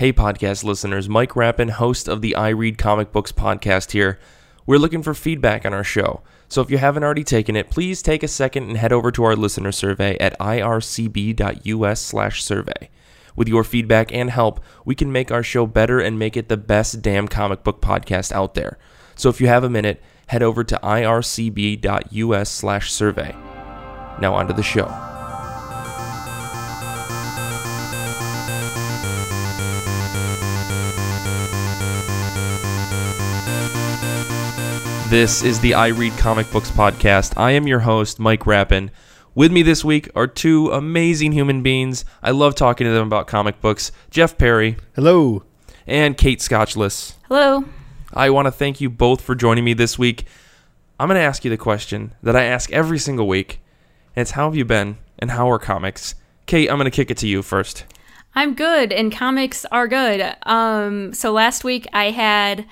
[0.00, 4.18] Hey, podcast listeners, Mike Rappin, host of the I Read Comic Books podcast here.
[4.64, 6.22] We're looking for feedback on our show.
[6.48, 9.24] So if you haven't already taken it, please take a second and head over to
[9.24, 12.88] our listener survey at ircb.us/survey.
[13.36, 16.56] With your feedback and help, we can make our show better and make it the
[16.56, 18.78] best damn comic book podcast out there.
[19.16, 23.36] So if you have a minute, head over to ircb.us/survey.
[24.18, 25.09] Now onto the show.
[35.10, 37.32] This is the I Read Comic Books podcast.
[37.36, 38.92] I am your host, Mike Rappin.
[39.34, 42.04] With me this week are two amazing human beings.
[42.22, 45.42] I love talking to them about comic books Jeff Perry Hello.
[45.84, 47.14] and Kate Scotchless.
[47.26, 47.64] Hello.
[48.14, 50.26] I want to thank you both for joining me this week.
[51.00, 53.60] I'm going to ask you the question that I ask every single week,
[54.14, 56.14] and it's how have you been and how are comics?
[56.46, 57.84] Kate, I'm going to kick it to you first.
[58.36, 60.36] I'm good and comics are good.
[60.44, 62.64] Um so last week I had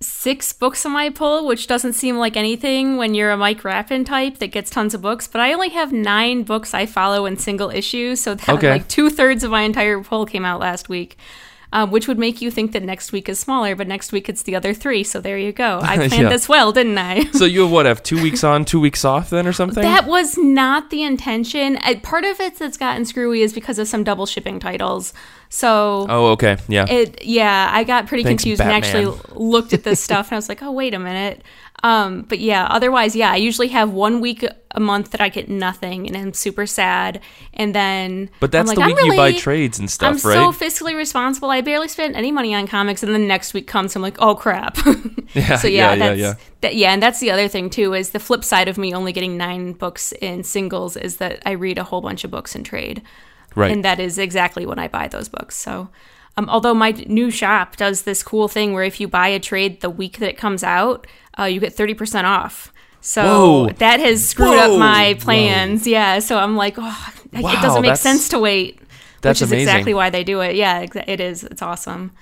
[0.00, 4.04] six books on my pull, which doesn't seem like anything when you're a Mike Rappin
[4.04, 7.36] type that gets tons of books, but I only have nine books I follow in
[7.36, 8.70] single issues, so that Okay.
[8.70, 11.16] like two thirds of my entire pull came out last week.
[11.70, 14.42] Um, which would make you think that next week is smaller, but next week it's
[14.44, 15.04] the other three.
[15.04, 15.80] So there you go.
[15.82, 16.28] I planned Yeah.
[16.30, 17.24] this well, didn't I?
[17.32, 19.82] So you have what, have two weeks on, two weeks off then or something?
[19.82, 21.76] That was not the intention.
[21.82, 25.12] I, part of it that's gotten screwy is because of some double shipping titles.
[25.50, 26.56] So oh, okay.
[26.68, 26.86] Yeah.
[26.88, 30.36] it, yeah, I got pretty Thanks, confused and actually looked at this stuff and I
[30.36, 31.42] was like, oh wait a minute.
[31.84, 35.48] Um, but yeah, otherwise, yeah, I usually have one week a month that I get
[35.48, 37.20] nothing and I'm super sad.
[37.54, 40.34] And then, but that's I'm the week I'm you buy trades and stuff, I'm right?
[40.34, 41.50] so fiscally responsible.
[41.50, 44.16] I barely spent any money on comics, and then the next week comes, I'm like,
[44.20, 44.78] oh crap.
[45.34, 46.34] Yeah, so yeah, yeah, yeah, yeah.
[46.62, 49.12] That, yeah, and that's the other thing too is the flip side of me only
[49.12, 52.64] getting nine books in singles is that I read a whole bunch of books in
[52.64, 53.02] trade,
[53.54, 53.70] right.
[53.70, 55.54] and that is exactly when I buy those books.
[55.54, 55.90] So.
[56.38, 59.80] Um, although my new shop does this cool thing where if you buy a trade
[59.80, 61.04] the week that it comes out,
[61.36, 62.72] uh, you get 30% off.
[63.00, 63.68] So Whoa.
[63.78, 64.74] that has screwed Whoa.
[64.74, 65.84] up my plans.
[65.84, 66.20] Yeah.
[66.20, 68.80] So I'm like, oh, Wow, it doesn't make sense to wait.
[69.20, 69.68] that's which is amazing.
[69.68, 70.54] exactly why they do it.
[70.54, 71.42] Yeah, it is.
[71.42, 72.12] It's awesome.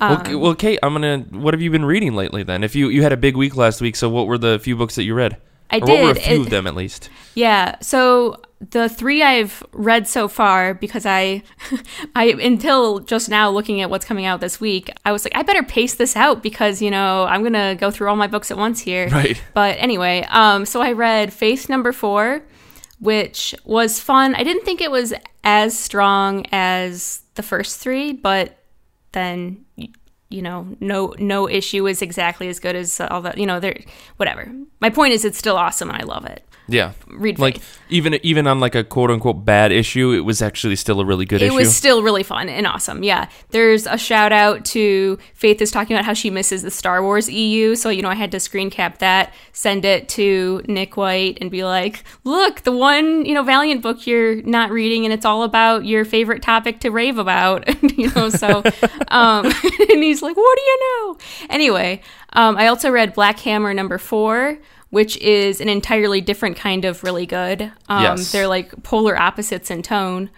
[0.00, 1.18] well, K- well, Kate, I'm gonna.
[1.30, 2.42] What have you been reading lately?
[2.42, 4.74] Then, if you you had a big week last week, so what were the few
[4.74, 5.36] books that you read?
[5.72, 6.22] I or What were a did.
[6.22, 7.08] few It- of them at least?
[7.34, 7.76] Yeah.
[7.80, 11.42] So the three I've read so far, because I,
[12.14, 15.42] I until just now looking at what's coming out this week, I was like, I
[15.42, 18.58] better pace this out because you know I'm gonna go through all my books at
[18.58, 19.08] once here.
[19.08, 19.40] Right.
[19.54, 22.42] But anyway, um, so I read Faith Number Four,
[22.98, 24.34] which was fun.
[24.34, 25.14] I didn't think it was
[25.44, 28.58] as strong as the first three, but
[29.12, 29.64] then
[30.30, 33.78] you know no no issue is exactly as good as all that you know there
[34.16, 34.50] whatever.
[34.80, 37.80] My point is it's still awesome and i love it Yeah, read like Faith.
[37.88, 41.24] even even on like a quote unquote bad issue, it was actually still a really
[41.26, 41.52] good issue.
[41.52, 45.70] it was still really fun and awesome yeah there's a shout out to faith is
[45.70, 48.38] talking about how she misses the star wars eu so you know i had to
[48.40, 53.34] screen cap that send it to nick white and be like look the one you
[53.34, 57.18] know valiant book you're not reading and it's all about your favorite topic to rave
[57.18, 57.66] about
[57.98, 58.58] you know so
[59.08, 59.46] um
[59.90, 61.16] and he's like what do you know
[61.48, 62.00] anyway
[62.34, 64.58] um i also read black hammer number four
[64.90, 68.32] which is an entirely different kind of really good um Yes.
[68.32, 70.30] they're like polar opposites in tone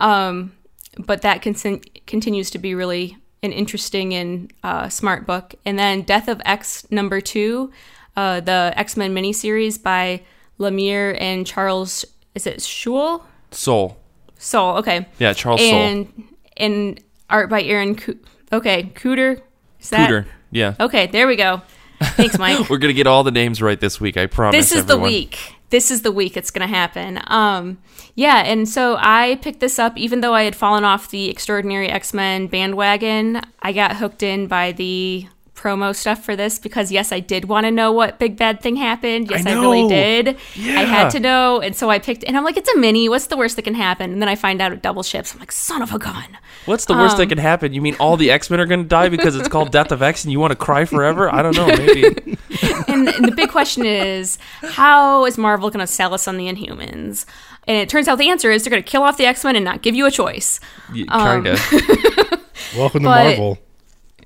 [0.00, 0.52] um,
[0.98, 5.54] but that con- continues to be really an interesting and uh, smart book.
[5.64, 7.72] And then Death of X number two,
[8.16, 10.22] uh, the X Men miniseries by
[10.58, 12.04] Lemire and Charles.
[12.34, 13.22] Is it Schul?
[13.50, 13.96] Soul.
[14.38, 14.76] Soul.
[14.78, 15.06] Okay.
[15.18, 16.24] Yeah, Charles and
[16.56, 17.94] and art by Aaron.
[17.96, 18.14] Co-
[18.52, 19.40] okay, Cooter.
[19.80, 20.08] Is that?
[20.10, 20.26] Cooter.
[20.50, 20.74] Yeah.
[20.80, 21.62] Okay, there we go.
[22.02, 22.68] Thanks, Mike.
[22.70, 24.16] We're gonna get all the names right this week.
[24.16, 24.56] I promise.
[24.56, 25.02] this is everyone.
[25.02, 25.38] the week
[25.72, 27.78] this is the week it's gonna happen um
[28.14, 31.88] yeah and so i picked this up even though i had fallen off the extraordinary
[31.88, 35.26] x-men bandwagon i got hooked in by the
[35.62, 38.74] promo stuff for this because yes i did want to know what big bad thing
[38.74, 39.88] happened yes i, really know.
[39.88, 43.08] did i had to know and so i picked and i'm like it's a mini
[43.08, 45.38] what's the worst that can happen and then i find out it double ships i'm
[45.38, 47.72] like son of a gun What's the worst Um, that can happen?
[47.72, 50.22] You mean all the X Men are gonna die because it's called Death of X,
[50.22, 51.28] and you want to cry forever?
[51.28, 51.66] I don't know.
[51.66, 52.04] Maybe.
[52.86, 56.46] and, and the big question is how is Marvel going to sell us on the
[56.46, 57.24] Inhumans?
[57.66, 59.56] And it turns out the answer is they're going to kill off the X Men
[59.56, 60.60] and not give you a choice.
[60.94, 61.58] Y- Um, Kinda.
[62.76, 63.58] Welcome to But- Marvel.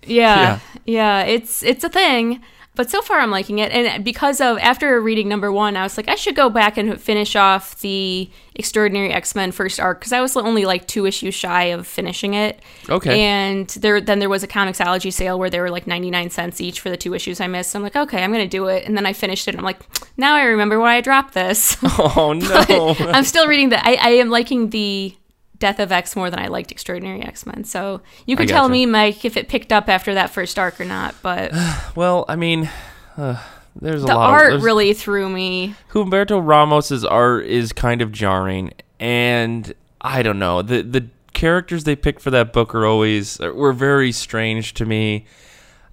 [0.06, 2.43] Yeah, yeah, it's it's a thing.
[2.77, 5.97] But so far, I'm liking it, and because of after reading number one, I was
[5.97, 10.12] like, I should go back and finish off the Extraordinary X Men first arc because
[10.12, 12.61] I was only like two issues shy of finishing it.
[12.91, 13.23] Okay.
[13.23, 16.81] And there, then there was a Comixology sale where they were like 99 cents each
[16.81, 17.71] for the two issues I missed.
[17.71, 18.85] So I'm like, okay, I'm gonna do it.
[18.85, 19.53] And then I finished it.
[19.53, 19.81] and I'm like,
[20.19, 21.79] now I remember why I dropped this.
[21.83, 22.35] oh
[22.69, 22.94] no.
[23.11, 23.83] I'm still reading the.
[23.83, 25.17] I, I am liking the
[25.58, 27.64] Death of X more than I liked Extraordinary X Men.
[27.64, 28.73] So you could tell gotcha.
[28.73, 31.14] me, Mike, if it picked up after that first arc or not.
[31.23, 31.53] But
[31.97, 32.70] Well, I mean,
[33.17, 33.43] uh,
[33.75, 34.14] there's a lot.
[34.14, 35.75] the art of, really threw me.
[35.91, 41.94] Humberto Ramos's art is kind of jarring, and I don't know the the characters they
[41.94, 45.26] picked for that book are always were very strange to me.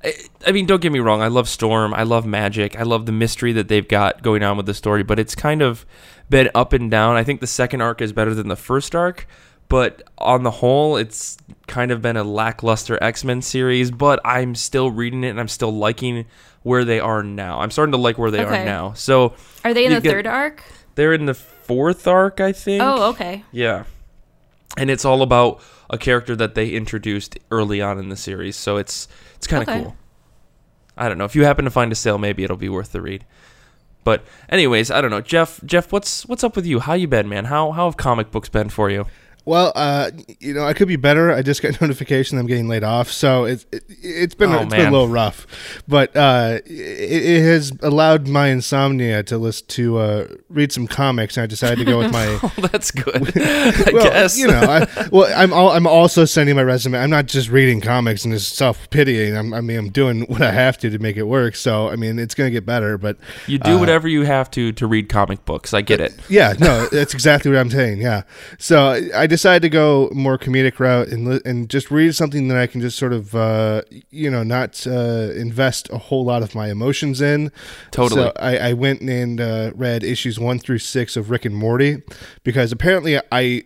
[0.03, 0.13] I,
[0.47, 1.21] I mean, don't get me wrong.
[1.21, 1.93] I love Storm.
[1.93, 2.77] I love Magik.
[2.77, 5.03] I love the mystery that they've got going on with the story.
[5.03, 5.85] But it's kind of
[6.29, 7.15] been up and down.
[7.15, 9.27] I think the second arc is better than the first arc.
[9.73, 11.35] But on the whole, it's
[11.65, 13.89] kind of been a lackluster X Men series.
[13.89, 16.25] But I'm still reading it and I'm still liking
[16.61, 17.59] where they are now.
[17.59, 18.61] I'm starting to like where they Okay.
[18.61, 18.93] are now.
[18.93, 19.33] So
[19.65, 20.61] Are they in the get- third arc?
[20.93, 22.83] they're in the fourth arc, I think.
[22.83, 23.43] Oh, okay.
[23.51, 23.85] Yeah.
[24.77, 25.59] And it's all about
[25.89, 29.69] a character that they introduced early on in the series, so it's it's kind of
[29.69, 29.83] Okay.
[29.85, 29.95] cool.
[30.95, 33.01] I don't know if you happen to find a sale, maybe it'll be worth the
[33.01, 33.25] read.
[34.03, 35.59] But anyways, I don't know, Jeff.
[35.65, 36.79] Jeff, what's what's up with you?
[36.79, 37.45] How you been, man?
[37.45, 39.07] How how have comic books been for you?
[39.45, 41.31] Well, uh, you know, I could be better.
[41.31, 44.73] I just got notification I'm getting laid off, so it's it, it's been Oh, it's
[44.73, 45.47] been a little rough,
[45.87, 51.37] but uh, it, it has allowed my insomnia to list to uh, read some comics,
[51.37, 52.23] and I decided to go with my.
[52.43, 53.15] Oh, that's good.
[53.37, 56.97] I well, guess you know, I, well, I'm all, I'm also sending my resume.
[56.99, 59.35] I'm not just reading comics and just self pitying.
[59.35, 61.55] I'm, mean, I'm doing what I have to to make it work.
[61.55, 63.17] So, I mean, it's gonna get better, but
[63.47, 65.73] you do uh, whatever you have to to read comic books.
[65.73, 66.13] I get it.
[66.27, 68.01] Yeah, no, that's exactly what I'm saying.
[68.01, 68.23] Yeah,
[68.57, 72.57] so I decided to go more comedic route and li- and just read something that
[72.57, 73.81] I can just sort of uh,
[74.11, 77.51] you know not uh, invest a whole lot of my emotions in.
[77.89, 78.25] Totally.
[78.25, 82.03] So I, I went and uh, read issues one through six of Rick and Morty
[82.43, 83.63] because apparently I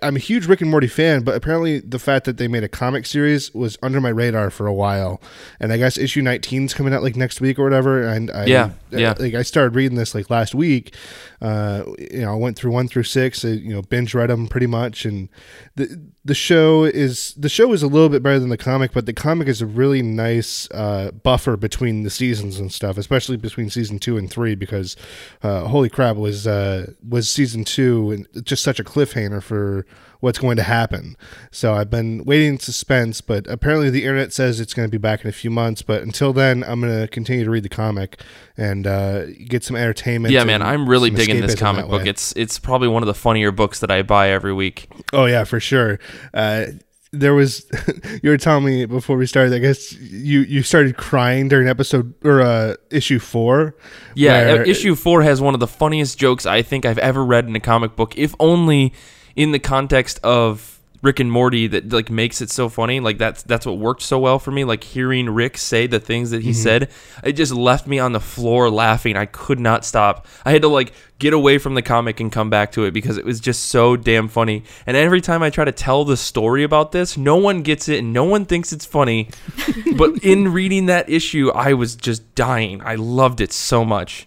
[0.00, 2.68] I'm a huge Rick and Morty fan, but apparently the fact that they made a
[2.68, 5.20] comic series was under my radar for a while,
[5.60, 8.02] and I guess issue 19 is coming out like next week or whatever.
[8.02, 9.14] And I, Yeah, yeah.
[9.18, 10.94] like I started reading this like last week.
[11.40, 13.44] Uh, you know, I went through one through six.
[13.44, 15.28] uh, you know, binge read them pretty much, and
[15.76, 19.04] the the show is the show is a little bit better than the comic, but
[19.04, 23.68] the comic is a really nice uh, buffer between the seasons and stuff, especially between
[23.68, 24.54] season two and three.
[24.54, 24.96] Because
[25.42, 29.84] uh, holy crap, was uh, was season two and just such a cliffhanger for
[30.24, 31.16] what's going to happen.
[31.50, 34.98] So I've been waiting in suspense, but apparently the internet says it's going to be
[34.98, 35.82] back in a few months.
[35.82, 38.20] But until then, I'm going to continue to read the comic
[38.56, 40.32] and uh, get some entertainment.
[40.32, 42.02] Yeah, man, I'm really digging this comic book.
[42.02, 42.08] way.
[42.08, 44.88] It's it's probably one of the funnier books that I buy every week.
[45.12, 46.00] Oh yeah, for sure.
[46.32, 46.66] Uh,
[47.12, 47.66] there was
[48.22, 49.52] you were telling me before we started.
[49.52, 53.76] I guess you you started crying during episode or uh, issue four.
[54.14, 57.54] Yeah, issue four has one of the funniest jokes I think I've ever read in
[57.54, 58.94] a comic book, if only
[59.36, 60.70] in the context of
[61.02, 62.98] Rick and Morty that like makes it so funny.
[62.98, 64.64] Like that's that's what worked so well for me.
[64.64, 66.62] Like hearing Rick say the things that he Mm-hmm.
[66.62, 66.90] said,
[67.22, 69.14] it just left me on the floor laughing.
[69.14, 70.26] I could not stop.
[70.46, 73.18] I had to like get away from the comic and come back to it because
[73.18, 74.64] it was just so damn funny.
[74.86, 77.98] And every time I try to tell the story about this, no one gets it
[77.98, 79.28] and no one thinks it's funny.
[79.98, 82.80] but in reading that issue, I was just dying.
[82.82, 84.26] I loved it so much.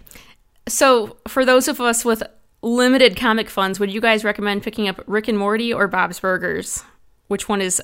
[0.68, 2.22] So, for those of us with
[2.62, 6.84] limited comic funds, would you guys recommend picking up Rick and Morty or Bob's Burgers?
[7.28, 7.82] Which one is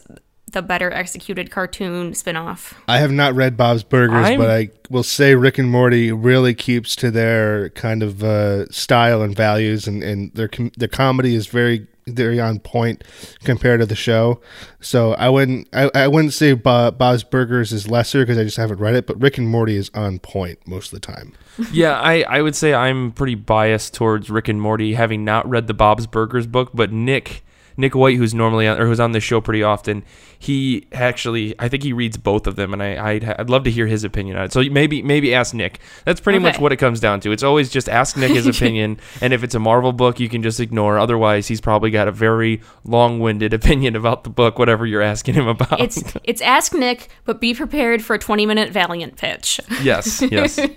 [0.52, 2.74] the better executed cartoon spinoff?
[2.88, 6.54] I have not read Bob's Burgers, I'm- but I will say Rick and Morty really
[6.54, 11.36] keeps to their kind of uh, style and values, and and their com- their comedy
[11.36, 13.04] is very very on point
[13.44, 14.42] compared to the show.
[14.82, 18.57] So I wouldn't I, I wouldn't say Bob, Bob's Burgers is lesser because I just
[18.57, 21.33] haven't read it, but Rick and Morty is on point most of the time.
[21.72, 25.68] yeah, I, I would say I'm pretty biased towards Rick and Morty, having not read
[25.68, 27.44] the Bob's Burgers book, but Nick
[27.77, 30.03] Nick White, who's normally on, or who's on this show pretty often,
[30.39, 33.71] he actually I think he reads both of them, and I I'd, I'd love to
[33.71, 34.53] hear his opinion on it.
[34.53, 35.80] So maybe maybe ask Nick.
[36.06, 37.31] That's pretty much what it comes down to.
[37.31, 40.44] It's always just ask Nick his opinion, and if it's a Marvel book, you can
[40.44, 40.99] just ignore.
[40.99, 45.47] Otherwise, he's probably got a very long-winded opinion about the book, whatever you're asking him
[45.47, 45.80] about.
[45.80, 49.59] It's it's Ask Nick, but be prepared for a 20 minute Valiant pitch.
[49.81, 50.59] yes, yes.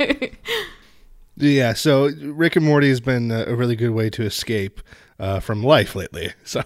[1.38, 4.80] Yeah, so Rick and Morty has been a a really good way to escape
[5.18, 6.32] uh, from life lately.
[6.44, 6.62] So,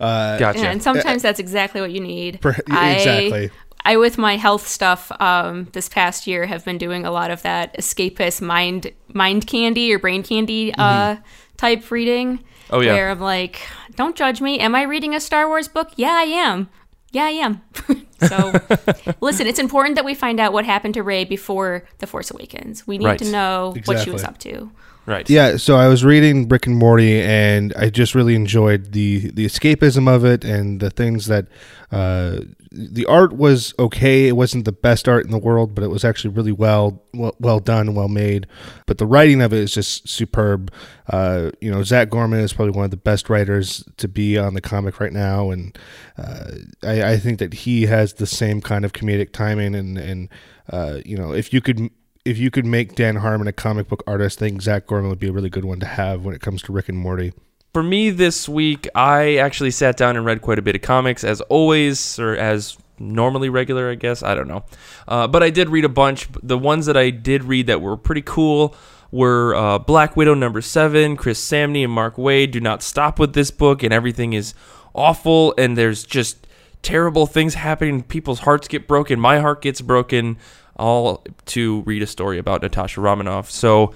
[0.00, 0.66] uh, Gotcha.
[0.68, 2.40] And sometimes that's exactly what you need.
[2.40, 3.50] Per- exactly.
[3.84, 7.42] I, with my health stuff, um, this past year have been doing a lot of
[7.42, 11.16] that escapist mind mind candy or brain candy uh,
[11.56, 12.38] type reading.
[12.38, 12.46] Mm-hmm.
[12.74, 12.92] Oh, yeah.
[12.94, 13.60] Where I'm like,
[13.96, 14.58] don't judge me.
[14.60, 15.90] Am I reading a Star Wars book?
[15.96, 16.68] Yeah, I am.
[17.10, 17.60] Yeah, I am.
[18.26, 18.52] so,
[19.20, 22.86] listen, it's important that we find out what happened to Rey before The Force Awakens.
[22.86, 23.18] We need Right.
[23.18, 24.70] to know what she was up to.
[25.04, 25.28] Right.
[25.28, 29.44] Yeah, so I was reading Rick and Morty, and I just really enjoyed the the
[29.44, 31.48] escapism of it and the things that
[31.90, 32.38] uh,
[32.70, 34.28] the art was okay.
[34.28, 37.34] It wasn't the best art in the world, but it was actually really well well,
[37.40, 38.46] well done, well made.
[38.86, 40.72] But the writing of it is just superb.
[41.08, 44.54] Uh, you know, Zac Gorman is probably one of the best writers to be on
[44.54, 45.76] the comic right now, and
[46.16, 46.52] uh,
[46.84, 50.28] I, I think that he has the same kind of comedic timing and and
[50.70, 51.90] uh, you know, if you could
[52.24, 55.18] if you could make Dan Harmon a comic book artist, I think Zac Gorman would
[55.18, 57.32] be a really good one to have when it comes to Rick and Morty.
[57.72, 61.24] For me this week, I actually sat down and read quite a bit of comics,
[61.24, 64.22] as always, or as normally regular, I guess.
[64.22, 64.64] I don't know.
[65.08, 66.28] Uh, but I did read a bunch.
[66.42, 68.76] The ones that I did read that were pretty cool
[69.10, 73.32] were uh, Black Widow number seven, Chris Samnee and Mark Waid do not stop with
[73.34, 74.54] this book, and everything is
[74.94, 76.46] awful, and there's just
[76.82, 78.02] terrible things happening.
[78.02, 79.18] People's hearts get broken.
[79.18, 80.36] My heart gets broken
[80.76, 83.50] all to read a story about Natasha Romanoff.
[83.50, 83.94] So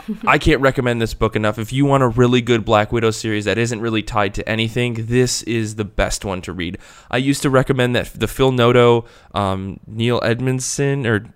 [0.26, 1.58] I can't recommend this book enough.
[1.58, 5.06] If you want a really good Black Widow series that isn't really tied to anything,
[5.06, 6.78] this is the best one to read.
[7.10, 11.32] I used to recommend that the Phil Noto, um, Neil Edmondson, or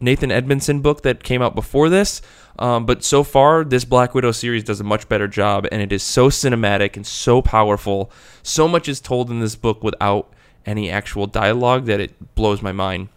[0.00, 2.20] Nathan Edmondson book that came out before this.
[2.58, 5.92] Um, but so far, this Black Widow series does a much better job, and it
[5.92, 8.10] is so cinematic and so powerful.
[8.42, 10.32] So much is told in this book without
[10.64, 13.08] any actual dialogue that it blows my mind.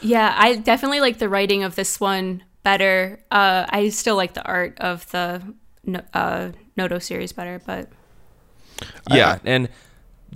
[0.00, 3.20] Yeah, I definitely like the writing of this one better.
[3.30, 5.42] Uh, I still like the art of the
[6.14, 7.88] uh, Noto series better, but
[9.10, 9.32] yeah.
[9.32, 9.68] I, and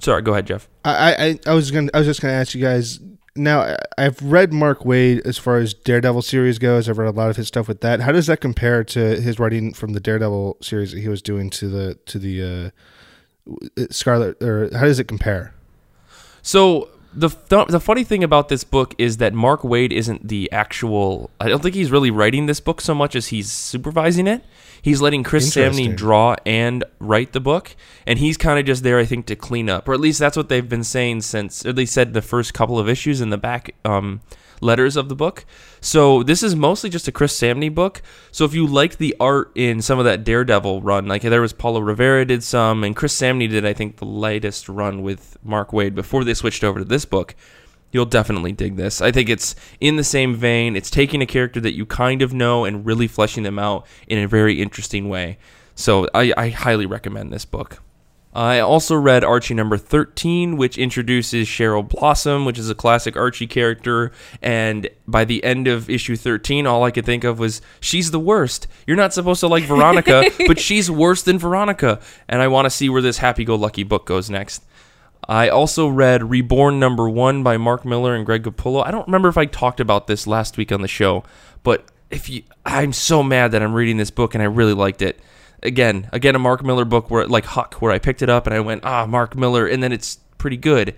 [0.01, 0.69] sorry, go ahead, Jeff.
[0.85, 1.15] I,
[1.47, 3.01] I I was gonna I was just gonna ask you guys.
[3.35, 6.89] Now I've read Mark Waid as far as Daredevil series goes.
[6.89, 8.01] I've read a lot of his stuff with that.
[8.01, 11.49] How does that compare to his writing from the Daredevil series that he was doing
[11.51, 12.73] to the to the
[13.77, 14.43] uh, Scarlet?
[14.43, 15.55] Or how does it compare?
[16.43, 17.29] So the
[17.69, 21.31] the funny thing about this book is that Mark Waid isn't the actual.
[21.41, 24.45] I don't think he's really writing this book so much as he's supervising it.
[24.81, 27.77] He's letting Chris Samnee draw and write the book,
[28.07, 30.37] and he's kind of just there, I think, to clean up, or at least that's
[30.37, 33.39] what they've been saying since, or they said the first couple of issues in the
[33.39, 33.75] back.
[33.85, 34.23] Um,
[34.63, 35.45] letters of the book.
[35.81, 38.03] So this is mostly just a Chris Samnee book.
[38.31, 41.53] So if you like the art in some of that Daredevil run, like there was
[41.53, 45.71] Paolo Rivera did some, and Chris Samnee did, I think, the latest run with Mark
[45.71, 47.35] Waid before they switched over to this book.
[47.91, 49.03] You'll definitely dig this.
[49.03, 50.77] I think it's in the same vein.
[50.77, 54.19] It's taking a character that you kind of know and really fleshing them out in
[54.19, 55.39] a very interesting way.
[55.75, 57.83] So I, I highly recommend this book.
[58.35, 63.47] I also read Archie number 13, which introduces Cheryl Blossom, which is a classic Archie
[63.47, 64.11] character.
[64.41, 68.19] And by the end of issue 13, all I could think of was, she's the
[68.19, 68.67] worst.
[68.87, 72.01] You're not supposed to like Veronica, but she's worse than Veronica.
[72.27, 74.65] And I want to see where this happy go lucky book goes next.
[75.29, 78.85] I also read Reborn number one by Mark Millar and Greg Capullo.
[78.85, 81.23] I don't remember if I talked about this last week on the show,
[81.63, 85.03] but if you, I'm so mad that I'm reading this book and I really liked
[85.03, 85.21] it
[85.63, 88.55] again, again, a Mark Millar book where like Huck, where I picked it up and
[88.55, 90.95] I went, ah, Mark Millar, and then it's pretty good.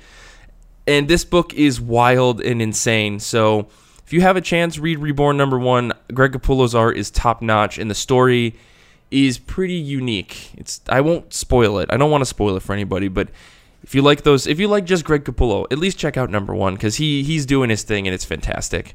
[0.87, 3.19] And this book is wild and insane.
[3.21, 3.69] So
[4.05, 5.93] if you have a chance, read Reborn number one.
[6.13, 8.55] Greg Capullo's art is top notch, and the story
[9.11, 10.51] is pretty unique.
[10.57, 11.91] It's I won't spoil it.
[11.91, 13.29] I don't want to spoil it for anybody, but
[13.83, 16.55] if you like those, if you like just Greg Capullo, at least check out number
[16.55, 18.95] one because he he's doing his thing and it's fantastic.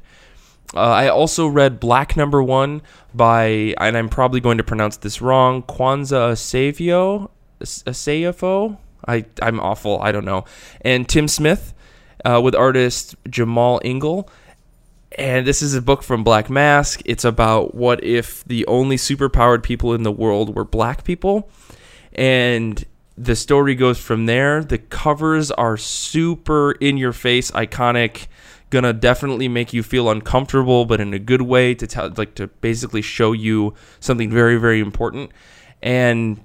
[0.74, 5.20] Uh, I also read Black Number One by, and I'm probably going to pronounce this
[5.20, 8.78] wrong, Kwanzaa Asafio, Asafo.
[9.06, 10.00] I I'm awful.
[10.00, 10.44] I don't know.
[10.82, 11.74] And Tim Smith,
[12.24, 14.28] uh, with artist Jamal Engle.
[15.18, 17.02] And this is a book from Black Mask.
[17.04, 21.50] It's about what if the only superpowered people in the world were black people.
[22.12, 22.84] And
[23.18, 24.62] the story goes from there.
[24.62, 28.28] The covers are super in your face, iconic
[28.70, 32.46] gonna definitely make you feel uncomfortable, but in a good way to tell, like to
[32.46, 35.30] basically show you something very, very important.
[35.82, 36.40] And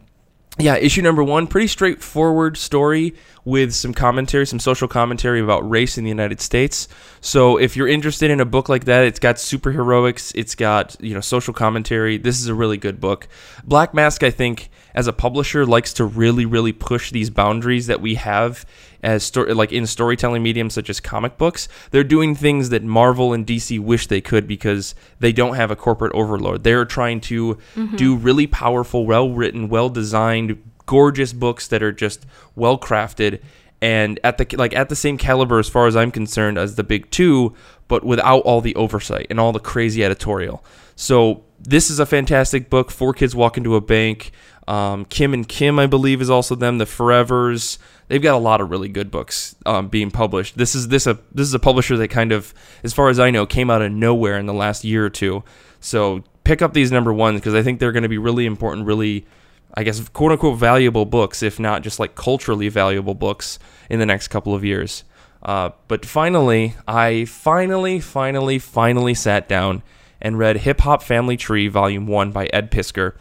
[0.58, 3.13] yeah, issue number one, pretty straightforward story
[3.44, 6.88] with some commentary, some social commentary about race in the United States.
[7.20, 11.13] So if you're interested in a book like that, it's got superheroics, it's got you
[11.13, 12.17] know social commentary.
[12.17, 13.27] This is a really good book.
[13.65, 18.00] Black Mask, I think, as a publisher, likes to really, really push these boundaries that
[18.00, 18.65] we have
[19.05, 21.67] as sto- like in storytelling mediums such as comic books.
[21.91, 25.75] They're doing things that Marvel and DC wish they could because they don't have a
[25.75, 26.63] corporate overlord.
[26.63, 27.95] They're trying to mm-hmm.
[27.95, 33.41] do really powerful, well written, well designed, gorgeous books that are just well crafted
[33.82, 36.84] and at the like at the same caliber as far as I'm concerned as the
[36.84, 37.53] big two,
[37.88, 40.63] but without all the oversight and all the crazy editorial.
[40.96, 42.91] So this is a fantastic book.
[42.91, 44.32] Four kids walk into a bank.
[44.67, 46.77] Um, Kim and Kim, I believe, is also them.
[46.77, 47.77] The Forevers.
[48.08, 50.58] They've got a lot of really good books um, being published.
[50.58, 52.53] This is this a this is a publisher that kind of,
[52.84, 55.44] as far as I know, came out of nowhere in the last year or two.
[55.79, 58.88] So pick up these number ones because I think they're going to be really important,
[58.88, 59.25] really,
[59.74, 64.05] I guess, quote unquote, valuable books, if not just like culturally valuable books in the
[64.05, 65.03] next couple of years.
[65.43, 69.84] Uh, but finally, I finally, finally, finally sat down
[70.22, 73.13] and read Hip Hop Family Tree Volume 1 by Ed Piskor.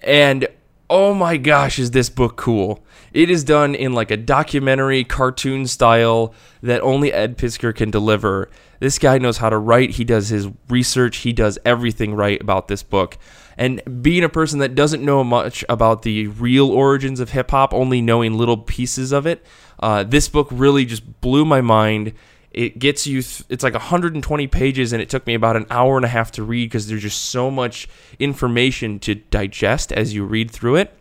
[0.00, 0.46] And
[0.88, 2.84] oh my gosh, is this book cool!
[3.12, 8.48] It is done in like a documentary cartoon style that only Ed Piskor can deliver.
[8.78, 12.68] This guy knows how to write, he does his research, he does everything right about
[12.68, 13.18] this book.
[13.56, 17.74] And being a person that doesn't know much about the real origins of hip hop,
[17.74, 19.44] only knowing little pieces of it,
[19.80, 22.12] uh, this book really just blew my mind.
[22.52, 25.96] It gets you, th- it's like 120 pages, and it took me about an hour
[25.96, 27.88] and a half to read because there's just so much
[28.18, 30.96] information to digest as you read through it.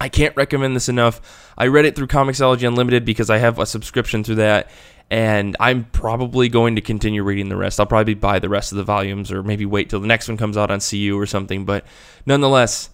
[0.00, 1.52] I can't recommend this enough.
[1.56, 4.70] I read it through Comixology Unlimited because I have a subscription through that,
[5.10, 7.80] and I'm probably going to continue reading the rest.
[7.80, 10.36] I'll probably buy the rest of the volumes or maybe wait till the next one
[10.36, 11.64] comes out on CU or something.
[11.64, 11.84] But
[12.26, 12.90] nonetheless,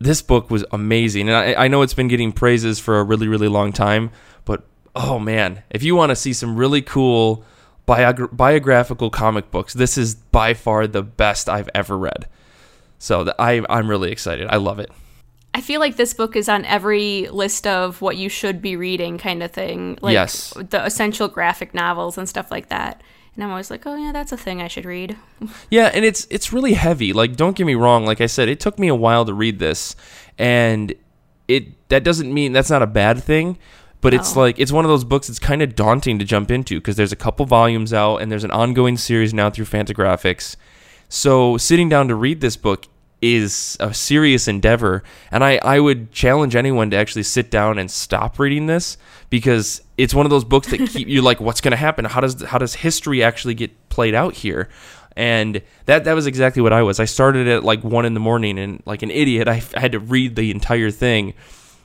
[0.00, 1.28] this book was amazing.
[1.28, 4.10] And I, I know it's been getting praises for a really, really long time,
[4.44, 4.64] but
[4.96, 7.44] oh man, if you want to see some really cool
[7.86, 12.26] biogra- biographical comic books, this is by far the best I've ever read.
[12.98, 14.48] So the, I, I'm really excited.
[14.48, 14.90] I love it.
[15.54, 19.18] I feel like this book is on every list of what you should be reading
[19.18, 19.98] kind of thing.
[20.02, 20.52] Like Yes.
[20.56, 23.00] the essential graphic novels and stuff like that.
[23.34, 25.16] And I'm always like, oh yeah, that's a thing I should read.
[25.70, 27.12] Yeah, and it's it's really heavy.
[27.12, 29.58] Like don't get me wrong, like I said, it took me a while to read
[29.60, 29.94] this
[30.38, 30.92] and
[31.46, 33.58] it that doesn't mean that's not a bad thing,
[34.00, 34.40] but it's oh.
[34.40, 37.12] like it's one of those books it's kind of daunting to jump into because there's
[37.12, 40.56] a couple volumes out and there's an ongoing series now through Fantagraphics.
[41.08, 42.86] So sitting down to read this book
[43.24, 47.90] is a serious endeavor and I, I would challenge anyone to actually sit down and
[47.90, 48.98] stop reading this
[49.30, 52.04] because it's one of those books that keep you like what's going to happen?
[52.04, 54.68] How does how does history actually get played out here?
[55.16, 57.00] And that that was exactly what I was.
[57.00, 59.92] I started at like one in the morning and like an idiot I, I had
[59.92, 61.32] to read the entire thing.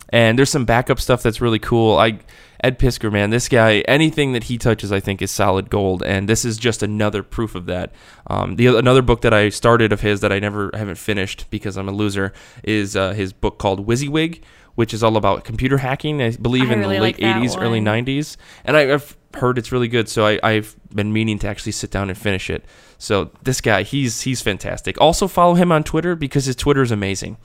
[0.10, 1.98] And there's some backup stuff that's really cool.
[1.98, 2.19] I
[2.62, 6.28] Ed Piskor, man, this guy, anything that he touches, I think is solid gold, and
[6.28, 7.92] this is just another proof of that.
[8.28, 11.78] Um, the another book that I started of his that I never haven't finished because
[11.78, 14.44] I'm a loser is uh, his book called WYSIWYG,
[14.75, 16.22] which is all about computer hacking.
[16.22, 18.36] I believe I in really the late like that 80s, early 90s,
[18.66, 20.10] and I, I've heard it's really good.
[20.10, 22.66] So I, I've been meaning to actually sit down and finish it.
[22.98, 25.00] So this guy, he's he's fantastic.
[25.00, 27.38] Also follow him on Twitter because his Twitter is amazing.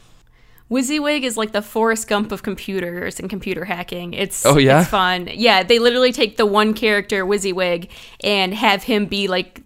[0.70, 4.14] WYSIWYG is like the Forrest Gump of computers and computer hacking.
[4.14, 4.80] It's Oh, yeah?
[4.80, 5.28] it's fun.
[5.32, 7.88] Yeah, they literally take the one character WYSIWYG
[8.24, 9.60] and have him be like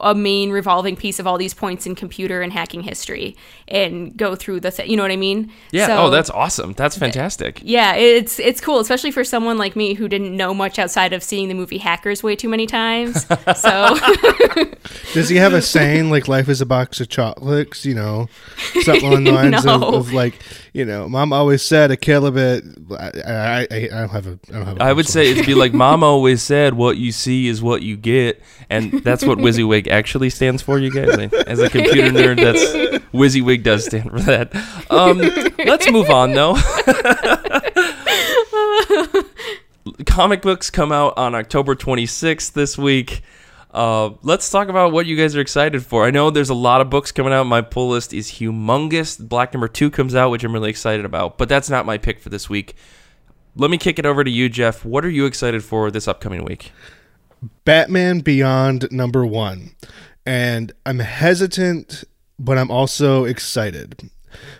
[0.00, 3.34] a main revolving piece of all these points in computer and hacking history
[3.66, 5.50] and go through the th- you know what I mean?
[5.72, 5.86] Yeah.
[5.88, 6.72] So- oh, that's awesome.
[6.74, 7.60] That's fantastic.
[7.62, 11.22] yeah, it's it's cool, especially for someone like me who didn't know much outside of
[11.22, 13.26] seeing the movie Hackers way too many times.
[13.56, 13.96] So
[15.14, 17.84] Does he have a saying like "life is a box of chocolates"?
[17.86, 18.28] You know,
[18.82, 19.76] something along the lines No.
[19.76, 20.34] of, of like,
[20.72, 22.64] you know, Mom always said a kill a bit.
[22.90, 24.38] I, I, I, I don't have a.
[24.48, 24.76] I don't have.
[24.78, 27.82] A I would say it'd be like Mom always said, "What you see is what
[27.82, 30.78] you get," and that's what WYSIWYG actually stands for.
[30.78, 32.64] You guys, as a computer nerd, that's
[33.12, 34.54] WYSIWYG does stand for that.
[34.90, 35.18] Um,
[35.64, 36.54] let's move on though.
[40.06, 43.22] Comic books come out on October 26th this week.
[43.74, 46.04] Uh, let's talk about what you guys are excited for.
[46.06, 47.44] I know there's a lot of books coming out.
[47.44, 49.18] My pull list is humongous.
[49.18, 52.20] Black number two comes out, which I'm really excited about, but that's not my pick
[52.20, 52.76] for this week.
[53.56, 54.84] Let me kick it over to you, Jeff.
[54.84, 56.70] What are you excited for this upcoming week?
[57.64, 59.74] Batman Beyond number one,
[60.24, 62.04] and I'm hesitant,
[62.38, 64.08] but I'm also excited.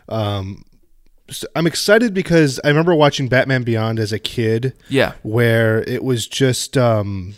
[0.08, 0.64] Um,
[1.30, 4.74] so I'm excited because I remember watching Batman Beyond as a kid.
[4.88, 5.14] Yeah.
[5.22, 7.36] where it was just um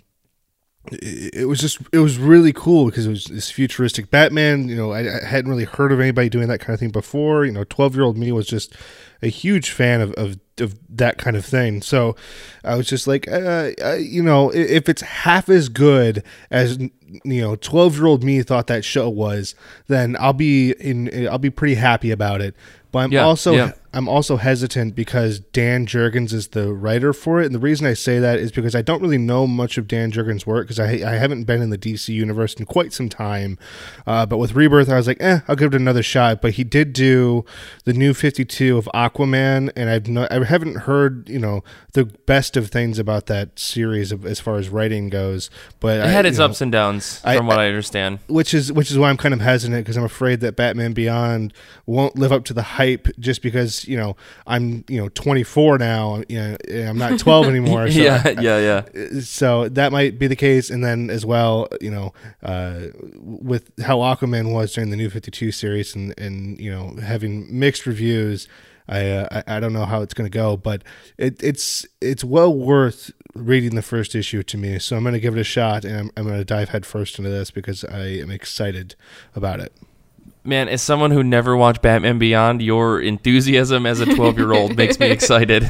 [0.93, 4.69] it was just it was really cool because it was this futuristic Batman.
[4.69, 7.45] You know, I, I hadn't really heard of anybody doing that kind of thing before.
[7.45, 8.75] You know, twelve year old me was just
[9.23, 11.83] a huge fan of, of of that kind of thing.
[11.83, 12.17] So
[12.65, 17.41] I was just like, uh, uh, you know, if it's half as good as you
[17.41, 19.55] know, twelve year old me thought that show was,
[19.89, 21.29] then I'll be in.
[21.29, 22.55] I'll be pretty happy about it.
[22.93, 23.73] But I'm Yeah, also yeah.
[23.97, 27.95] I'm also hesitant because Dan Jurgens is the writer for it, and the reason I
[27.95, 30.91] say that is because I don't really know much of Dan Jurgens' work because I
[31.11, 33.59] I haven't been in the DC universe in quite some time.
[34.07, 36.43] Uh, but with Rebirth, I was like, eh, I'll give it another shot.
[36.43, 37.47] But he did do
[37.85, 42.05] the new Fifty Two of Aquaman, and I've no, I haven't heard you know the
[42.05, 45.49] best of things about that series of, as far as writing goes.
[45.81, 48.19] But It had its ups and downs, I- from what I understand.
[48.27, 51.55] which is which is why I'm kind of hesitant because I'm afraid that Batman Beyond
[51.87, 56.23] won't live up to the hype just because you know I'm you know 24 now.
[56.29, 56.57] You know,
[56.89, 57.91] I'm not 12 anymore.
[57.91, 59.21] So yeah, yeah, yeah.
[59.21, 63.99] so that might be the case and then as well you know uh, with how
[63.99, 68.49] aquaman was during the new 52 series and and you know having mixed reviews
[68.89, 70.83] I, uh, I I don't know how it's going to go, but
[71.19, 74.79] it, it's it's well worth reading the first issue to me.
[74.79, 77.19] So I'm going to give it a shot, and I'm, I'm going to dive headfirst
[77.19, 78.95] into this because I am excited
[79.35, 79.73] about it.
[80.47, 84.77] Man, as someone who never watched Batman Beyond, your enthusiasm as a 12 year old
[84.79, 85.63] makes me excited.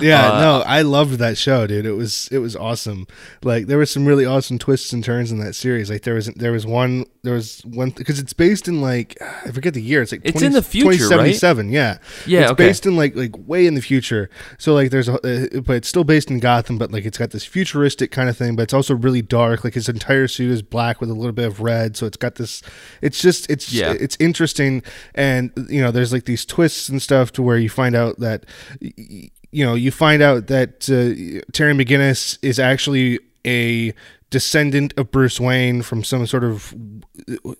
[0.00, 1.86] Yeah, Uh, no, I loved that show, dude.
[1.86, 3.06] It was it was awesome.
[3.42, 5.90] Like there were some really awesome twists and turns in that series.
[5.90, 9.16] Like there was there was one there was one because it's based in like
[9.46, 10.02] I forget the year.
[10.02, 10.98] It's like It's in the future, right?
[11.34, 12.66] 2077, Yeah, Yeah, It's okay.
[12.66, 14.28] based in like like way in the future.
[14.58, 17.30] So like there's a uh, but it's still based in Gotham, but like it's got
[17.30, 18.56] this futuristic kind of thing.
[18.56, 19.64] But it's also really dark.
[19.64, 21.96] Like his entire suit is black with a little bit of red.
[21.96, 22.62] So it's got this.
[23.00, 23.94] It's just it's Yeah.
[23.98, 24.82] it's interesting,
[25.14, 28.44] and you know there's like these twists and stuff to where you find out that.
[29.54, 33.94] you know, you find out that uh, Terry McGinnis is actually a
[34.34, 36.74] descendant of Bruce Wayne from some sort of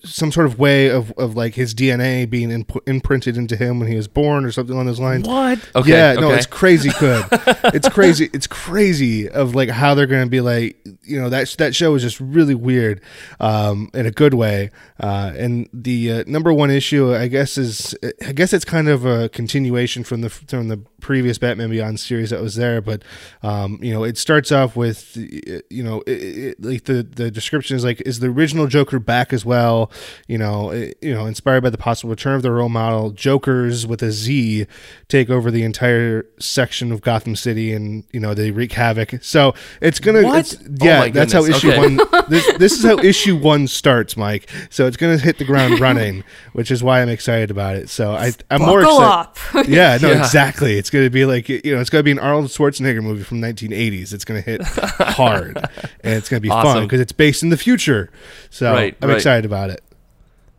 [0.02, 3.88] some sort of way of, of like his DNA being input, imprinted into him when
[3.88, 5.24] he was born or something along those lines.
[5.24, 5.60] What?
[5.76, 5.90] Okay.
[5.92, 7.24] yeah, no, it's crazy good.
[7.72, 8.28] it's crazy.
[8.32, 11.94] It's crazy of like how they're going to be like, you know, that that show
[11.94, 13.00] is just really weird,
[13.38, 14.70] um, in a good way.
[14.98, 17.94] Uh, and the uh, number one issue, I guess, is
[18.26, 22.30] I guess it's kind of a continuation from the from the previous Batman Beyond series
[22.30, 23.02] that was there, but
[23.42, 27.76] um, you know, it starts off with, you know, it, it, like the the description
[27.76, 29.90] is like, is the original Joker back as well?
[30.26, 33.86] You know, it- you know, inspired by the possible return of the role model, Jokers
[33.86, 34.66] with a Z
[35.08, 39.22] take over the entire section of Gotham City, and you know they wreak havoc.
[39.22, 41.96] So it's gonna, it's- Oh yeah, my that's how issue Okay.
[41.96, 42.00] one.
[42.28, 44.48] This, this is how issue one starts, Mike.
[44.70, 47.90] So it's gonna hit the ground running, which is why I'm excited about it.
[47.90, 49.58] So I, I'm more Buckle excited.
[49.58, 49.68] up.
[49.68, 50.18] Yeah, no, Yeah.
[50.20, 50.78] exactly.
[50.78, 53.22] It's going to be like you know, it's going to be an Arnold Schwarzenegger movie
[53.24, 54.14] from 1980s.
[54.14, 57.50] It's going to hit hard, and it's going to be fun because it's based in
[57.50, 58.10] the future.
[58.48, 59.16] So Right, I'm right.
[59.16, 59.82] excited about it.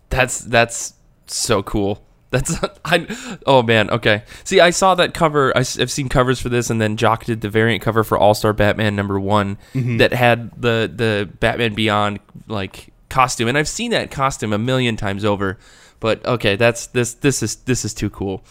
[0.09, 0.93] That's that's
[1.25, 2.03] so cool.
[2.31, 2.53] That's
[2.85, 3.39] I.
[3.45, 3.89] Oh man.
[3.89, 4.23] Okay.
[4.43, 5.51] See, I saw that cover.
[5.55, 8.33] I, have seen covers for this, and then Jock did the variant cover for All
[8.33, 9.97] Star Batman number one Mm-hmm.
[9.97, 14.97] that had the the Batman Beyond like costume, and I've seen that costume a million
[14.97, 15.57] times over.
[15.99, 18.43] But okay, that's this this is this is too cool.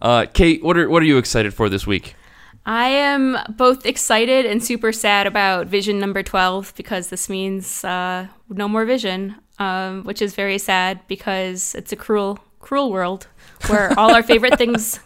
[0.00, 2.14] Uh, Kate, what are what are you excited for this week?
[2.66, 8.26] I am both excited and super sad about Vision number 12 because this means uh,
[8.48, 13.26] no more Vision, um, which is very sad because it's a cruel, cruel world
[13.68, 15.00] where all our favorite things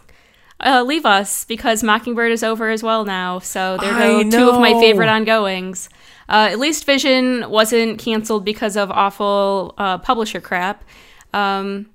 [0.59, 3.39] uh, leave us because Mockingbird is over as well now.
[3.39, 5.89] So there go two of my favorite ongoings.
[6.27, 10.83] Uh, at least Vision wasn't canceled because of awful uh, publisher crap.
[11.33, 11.87] Um,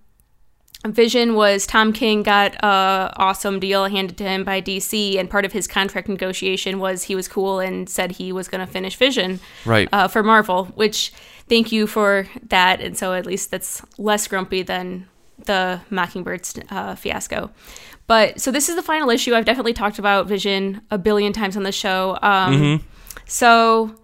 [0.86, 5.44] Vision was Tom King got a awesome deal handed to him by DC, and part
[5.44, 8.96] of his contract negotiation was he was cool and said he was going to finish
[8.96, 9.88] Vision Right.
[9.92, 10.66] uh, for Marvel.
[10.76, 11.12] Which
[11.48, 15.06] thank you for that, and so at least that's less grumpy than
[15.44, 17.50] the Mockingbird's uh, fiasco.
[18.06, 19.34] But so this is the final issue.
[19.34, 22.18] I've definitely talked about Vision a billion times on the show.
[22.22, 22.84] Um,
[23.26, 23.94] So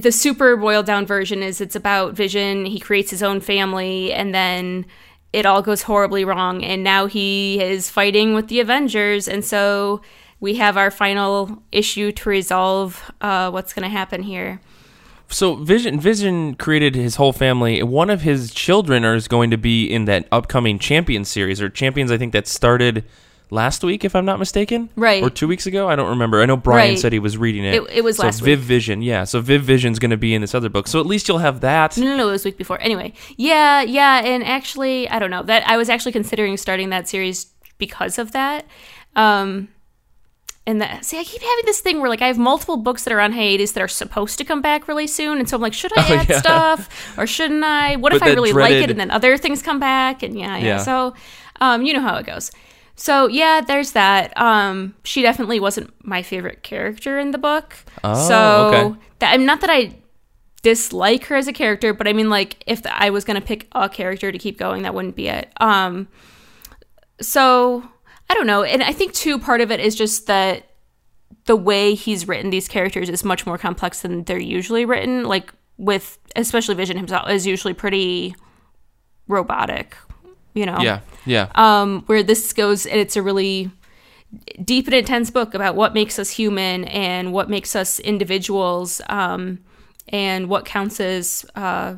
[0.00, 2.64] the super boiled down version is it's about Vision.
[2.64, 4.86] He creates his own family, and then
[5.36, 6.64] it all goes horribly wrong.
[6.64, 10.00] And now he is fighting with the Avengers, and so
[10.40, 14.62] we have our final issue to resolve uh, what's going to happen here.
[15.28, 17.82] So Vision Vision created his whole family.
[17.82, 22.10] One of his children is going to be in that upcoming Champions series or Champions.
[22.10, 23.04] I think that started
[23.50, 25.22] last week, if I'm not mistaken, Right.
[25.22, 25.88] Or two weeks ago.
[25.88, 26.42] I don't remember.
[26.42, 26.98] I know Brian Right.
[26.98, 27.74] said he was reading it.
[27.74, 28.66] It- it was so last Viv week.
[28.66, 29.24] Vision, yeah.
[29.24, 30.88] So Viv Vision's going to be in this other book.
[30.88, 31.96] So at least you'll have that.
[31.96, 32.80] No, no, no, it was week before.
[32.80, 37.08] Anyway, yeah, yeah, and actually, I don't know that I was actually considering starting that
[37.08, 37.46] series
[37.78, 38.64] because of that.
[39.14, 39.68] Um,
[40.66, 43.12] and that see, I keep having this thing where like I have multiple books that
[43.12, 45.72] are on hiatus that are supposed to come back really soon, and so I'm like,
[45.72, 46.38] should I Oh, add yeah.
[46.40, 47.94] stuff or shouldn't I?
[47.94, 50.24] What if I really like it and then other things come back?
[50.24, 50.64] And yeah, yeah.
[50.64, 50.78] Yeah.
[50.78, 51.14] So,
[51.60, 52.50] um, you know how it goes.
[52.96, 54.36] So yeah, there's that.
[54.36, 57.76] Um, she definitely wasn't my favorite character in the book.
[58.02, 58.98] Oh, so okay.
[59.18, 59.96] that I'm not that I
[60.62, 63.88] dislike her as a character, but I mean, like, if I was gonna pick a
[63.88, 65.52] character to keep going, that wouldn't be it.
[65.60, 66.08] Um,
[67.20, 67.88] so
[68.28, 70.70] I don't know, and I think too part of it is just that
[71.44, 75.24] the way he's written these characters is much more complex than they're usually written.
[75.24, 78.34] Like with especially Vision himself is usually pretty
[79.28, 79.96] robotic,
[80.56, 80.78] you know.
[80.80, 81.50] Yeah, yeah.
[81.54, 83.70] Um, where this goes, and it's a really
[84.64, 89.60] deep and intense book about what makes us human and what makes us individuals, um,
[90.08, 91.96] and what counts as uh,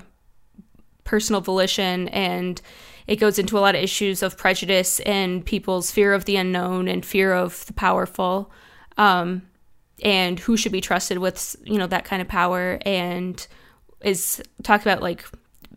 [1.04, 2.08] personal volition.
[2.08, 2.60] And
[3.06, 6.88] it goes into a lot of issues of prejudice and people's fear of the unknown
[6.88, 8.50] and fear of the powerful,
[8.96, 9.42] um,
[10.02, 13.46] and who should be trusted with you know that kind of power, and
[14.02, 15.24] is talk about like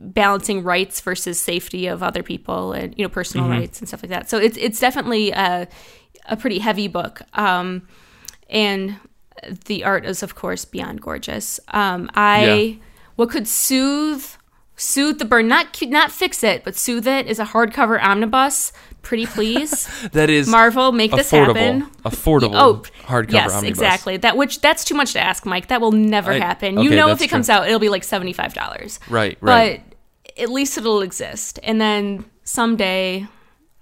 [0.04, 4.10] balancing rights versus safety of other people and you know personal rights and stuff like
[4.10, 4.30] that.
[4.30, 5.68] So it's it's definitely a,
[6.28, 7.22] a pretty heavy book.
[7.34, 7.88] Um,
[8.50, 8.98] and
[9.66, 11.60] the art is of course beyond gorgeous.
[11.70, 12.76] Um, I Yeah.
[13.16, 14.26] what could soothe
[14.76, 18.74] soothe the burn, not not fix it, but soothe it is a hardcover omnibus.
[19.04, 21.88] Pretty please, That is Marvel, make this happen.
[22.06, 22.52] Affordable.
[22.54, 23.70] Oh, hardcover yes, omnibus.
[23.80, 24.18] exactly.
[24.18, 25.68] That which that's too much to ask, Mike.
[25.70, 26.78] That will never I- happen.
[26.80, 29.00] you know, if it comes out, it'll be like seventy five dollars.
[29.10, 29.84] Right, right.
[30.38, 33.28] At least it'll exist, and then someday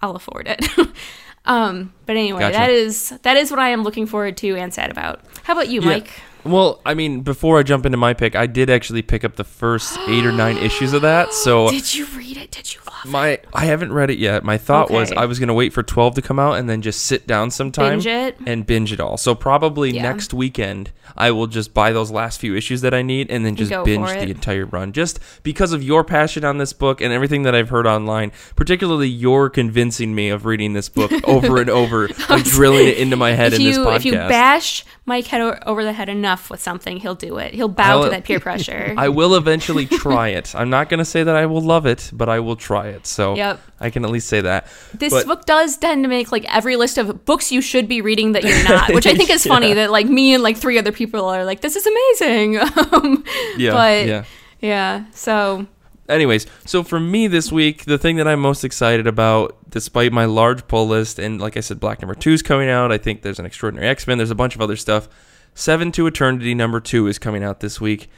[0.01, 0.65] I'll afford it.
[1.45, 2.53] um, but anyway, Gotcha.
[2.57, 5.21] that is that is what I am looking forward to and sad about.
[5.43, 5.87] How about you, Yeah.
[5.87, 6.11] Mike?
[6.45, 9.43] Well, I mean, before I jump into my pick, I did actually pick up the
[9.43, 11.33] first eight or nine issues of that.
[11.33, 12.51] So Did you read it?
[12.51, 13.09] Did you love it?
[13.09, 14.43] my I haven't read it yet.
[14.43, 17.05] My thought was I was gonna wait for twelve to come out and then just
[17.05, 18.37] sit down sometime Binge it?
[18.45, 19.15] and binge it all.
[19.17, 20.03] So probably Yeah.
[20.03, 23.55] next weekend I will just buy those last few issues that I need and then
[23.55, 24.91] just go binge the entire run.
[24.91, 29.07] Just because of your passion on this book and everything that I've heard online, particularly
[29.07, 33.31] your convincing me of reading this book over and over, and drilling it into my
[33.31, 33.95] head in this podcast.
[33.95, 37.53] if you bash Mike head over the head enough with something, he'll do it.
[37.53, 38.93] He'll bow I'll- to that peer pressure.
[38.97, 40.53] I will eventually try it.
[40.55, 43.07] I'm not going to say that I will love it, but I will try it.
[43.07, 43.59] So Yep.
[43.79, 44.67] I can at least say that.
[44.93, 48.01] This But- book does tend to make like every list of books you should be
[48.01, 50.77] reading that you're not, which I think is funny that like me and like three
[50.77, 52.59] other people are like, this is amazing.
[52.59, 53.23] um,
[53.57, 54.23] Yeah, but yeah.
[54.61, 55.65] yeah, so
[56.07, 60.25] Anyways, so for me this week, the thing that I'm most excited about, despite my
[60.25, 62.91] large pull list, and like I said, Black Number Two is coming out.
[62.91, 64.17] I think there's an Extraordinary X Men.
[64.17, 65.07] There's a bunch of other stuff.
[65.59, 68.09] Seven to Eternity Number Two is coming out this week,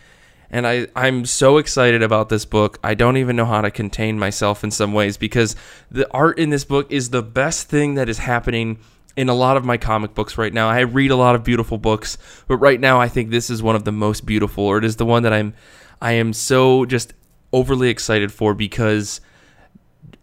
[0.51, 2.77] and I I'm so excited about this book.
[2.83, 5.55] I don't even know how to contain myself in some ways because
[5.89, 8.77] the art in this book is the best thing that is happening
[9.15, 10.69] in a lot of my comic books right now.
[10.69, 13.75] I read a lot of beautiful books, but right now I think this is one
[13.75, 15.55] of the most beautiful, or it is the one that I'm
[15.99, 17.15] I am so just
[17.51, 19.19] overly excited for because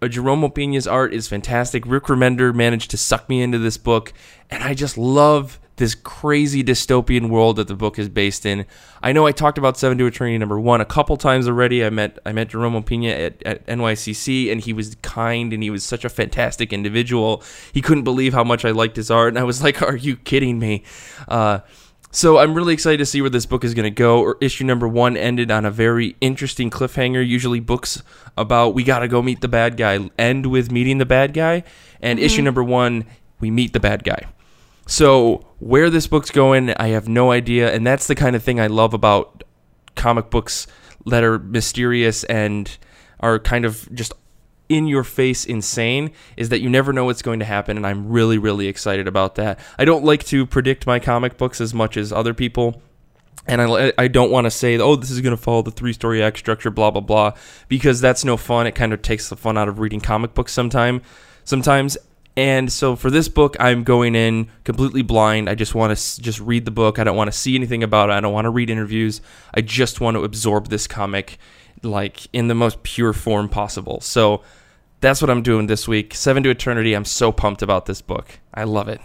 [0.08, 1.82] Jerome Opeña's art is fantastic.
[1.84, 4.12] Rick Remender managed to suck me into this book,
[4.50, 8.66] and I just love this crazy dystopian world that the book is based in.
[9.02, 11.84] I know I talked about Seven to Eternity number one a couple times already.
[11.84, 15.70] I met I met Jerome Opeña at, at NYCC, and he was kind and he
[15.70, 17.42] was such a fantastic individual.
[17.72, 20.16] He couldn't believe how much I liked his art, and I was like, "Are you
[20.16, 20.82] kidding me?"
[21.26, 21.60] Uh,
[22.10, 24.20] so I'm really excited to see where this book is going to go.
[24.20, 27.26] Or issue number one ended on a very interesting cliffhanger.
[27.26, 28.02] Usually books
[28.36, 31.64] about we got to go meet the bad guy end with meeting the bad guy,
[32.00, 33.04] and issue number one
[33.40, 34.26] we meet the bad guy.
[34.88, 38.58] So where this book's going, I have no idea, and that's the kind of thing
[38.58, 39.44] I love about
[39.94, 40.66] comic books
[41.04, 42.74] that are mysterious and
[43.20, 44.14] are kind of just
[44.70, 48.08] in your face insane is that you never know what's going to happen and I'm
[48.10, 49.58] really really excited about that.
[49.78, 52.82] I don't like to predict my comic books as much as other people
[53.46, 55.94] and I, I don't want to say oh this is going to follow the three
[55.94, 57.32] story act structure blah blah blah
[57.68, 60.52] because that's no fun it kind of takes the fun out of reading comic books
[60.52, 61.00] sometime
[61.44, 61.96] sometimes
[62.38, 66.16] and so for this book I'm going in completely blind I just want to s-
[66.16, 68.44] just read the book I don't want to see anything about it I don't want
[68.46, 69.20] to read interviews
[69.52, 71.38] I just want to absorb this comic
[71.82, 74.42] like in the most pure form possible so
[75.00, 76.12] that's what I'm doing this week.
[76.14, 76.92] Seven to Eternity.
[76.94, 78.40] I'm so pumped about this book.
[78.52, 79.00] I love it.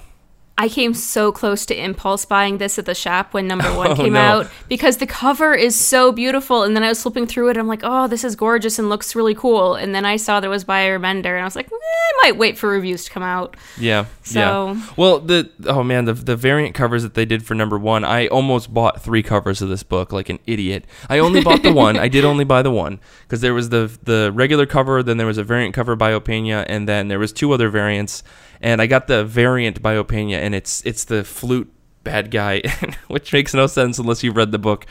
[0.56, 3.96] I came so close to impulse buying this at the shop when number one Oh,
[3.96, 4.20] came no.
[4.22, 6.62] out because the cover is so beautiful.
[6.62, 7.52] And then I was flipping through it.
[7.52, 9.74] And I'm like, oh, this is gorgeous and looks really cool.
[9.74, 12.12] And then I saw there was by a Remender, and I was like, eh, I
[12.22, 13.58] might wait for reviews to come out.
[13.80, 14.06] Yeah.
[14.22, 14.40] So-
[14.74, 14.88] yeah.
[14.96, 18.28] Well, the oh man, the the variant covers that they did for number one, I
[18.28, 20.86] almost bought three covers of this book like an idiot.
[21.10, 21.98] I only bought the one.
[21.98, 25.28] I did only buy the one because there was the the regular cover, then there
[25.28, 28.24] was a variant cover by Opena, and then there was two other variants.
[28.64, 31.72] And I got the variant by Opena, and it's it's the flute
[32.04, 32.62] bad guy,
[33.08, 34.86] which makes no sense unless you've read the book.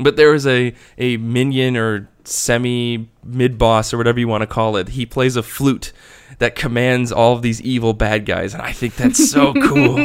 [0.00, 4.46] But there is a a minion or semi mid boss or whatever you want to
[4.46, 4.88] call it.
[4.90, 5.92] He plays a flute
[6.38, 9.96] that commands all of these evil bad guys, and I think that's so cool.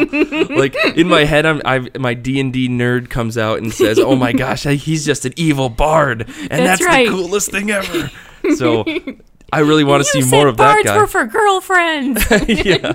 [0.58, 4.00] like in my head, I'm I my D and D nerd comes out and says,
[4.00, 7.06] "Oh my gosh, he's just an evil bard, and That's that's, right.
[7.08, 8.12] the coolest thing ever."
[8.58, 8.84] So.
[9.54, 10.98] I really want to see more of that bards guy.
[10.98, 12.26] were for girlfriends.
[12.48, 12.94] yeah.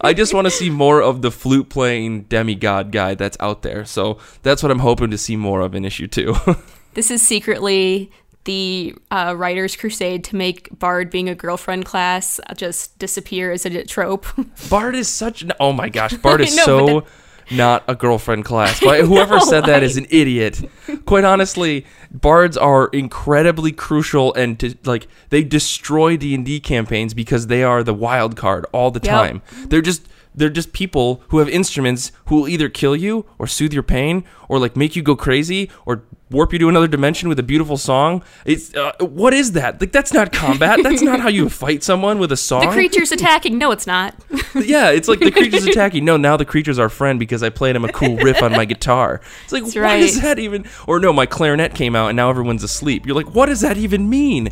[0.00, 3.84] I just want to see more of the flute playing demigod guy that's out there.
[3.84, 6.34] So that's what I'm hoping to see more of in issue two.
[6.94, 8.10] this is secretly
[8.44, 13.84] the uh, writer's crusade to make Bard being a girlfriend class just disappear as a
[13.84, 14.26] trope.
[14.70, 17.08] Bard is such an oh my gosh, Bard is so but
[17.50, 18.80] not a girlfriend class.
[18.84, 19.86] But whoever No said that way.
[19.86, 20.60] is an idiot.
[21.06, 27.62] Quite honestly, bards are incredibly crucial and to, like they destroy D&D campaigns because they
[27.62, 29.10] are the wild card all the Yep.
[29.12, 29.42] time.
[29.68, 30.06] They're just
[30.40, 34.24] they're just people who have instruments who will either kill you or soothe your pain
[34.48, 37.76] or like make you go crazy or warp you to another dimension with a beautiful
[37.76, 38.22] song.
[38.44, 39.80] It's uh, what is that?
[39.80, 40.80] Like that's not combat.
[40.90, 42.62] That's not how you fight someone with a song.
[42.62, 43.58] The creature's attacking.
[43.58, 44.14] No, it's not.
[44.54, 46.04] Yeah, it's like the creature's attacking.
[46.04, 48.64] No, now the creature's our friend because I played him a cool riff on my
[48.64, 49.20] guitar.
[49.44, 50.12] It's like, That's what right.
[50.22, 50.64] that even?
[50.86, 53.04] Or no, my clarinet came out and now everyone's asleep.
[53.06, 54.50] You're like, what does that even mean?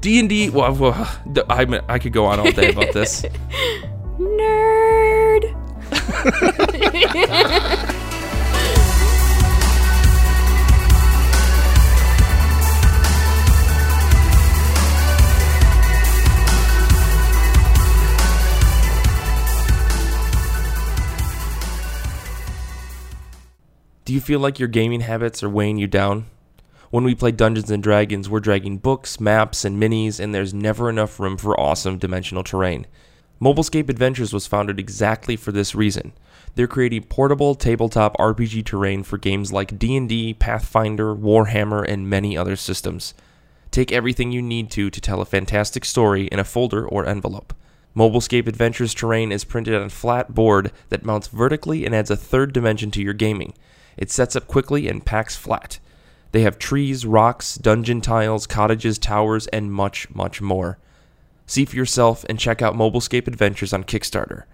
[0.00, 0.50] D and D.
[0.50, 0.92] Well, well,
[1.48, 3.22] I I could go on all day about this.
[4.18, 4.79] Nerd.
[24.10, 26.26] Do you feel like your gaming habits are weighing you down?
[26.90, 30.90] When we play Dungeons and Dragons, we're dragging books, maps, and minis, and there's never
[30.90, 32.88] enough room for awesome dimensional terrain.
[33.40, 36.12] Mobilescape Adventures was founded exactly for this reason.
[36.56, 42.54] They're creating portable tabletop RPG terrain for games like D&D, Pathfinder, Warhammer, and many other
[42.54, 43.14] systems.
[43.70, 47.54] Take everything you need to to tell a fantastic story in a folder or envelope.
[47.96, 52.16] Mobilescape Adventures terrain is printed on a flat board that mounts vertically and adds a
[52.16, 53.54] third dimension to your gaming.
[53.96, 55.78] It sets up quickly and packs flat.
[56.32, 60.78] They have trees, rocks, dungeon tiles, cottages, towers, and much, much more.
[61.50, 64.44] See for yourself and check out Mobilescape Adventures on Kickstarter.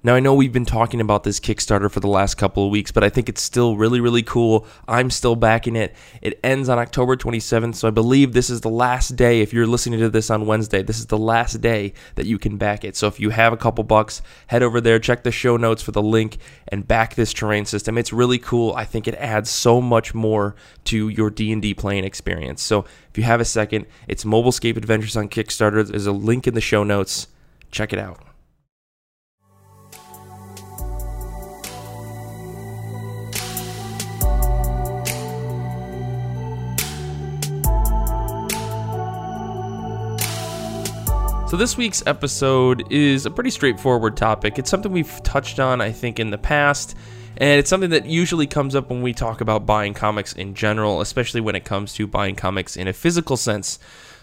[0.00, 2.92] Now, I know we've been talking about this Kickstarter for the last couple of weeks,
[2.92, 4.64] but I think it's still really, really cool.
[4.86, 5.92] I'm still backing it.
[6.22, 9.40] It ends on October 27th, so I believe this is the last day.
[9.40, 12.58] If you're listening to this on Wednesday, this is the last day that you can
[12.58, 12.94] back it.
[12.94, 15.90] So if you have a couple bucks, head over there, check the show notes for
[15.90, 17.98] the link, and back this terrain system.
[17.98, 18.74] It's really cool.
[18.76, 22.62] I think it adds so much more to your D&D playing experience.
[22.62, 25.84] So if you have a second, it's Mobilescape Adventures on Kickstarter.
[25.84, 27.26] There's a link in the show notes.
[27.72, 28.27] Check it out.
[41.48, 44.58] So, this week's episode is a pretty straightforward topic.
[44.58, 46.94] It's something we've touched on, I think, in the past,
[47.38, 51.00] and it's something that usually comes up when we talk about buying comics in general,
[51.00, 53.78] especially when it comes to buying comics in a physical sense.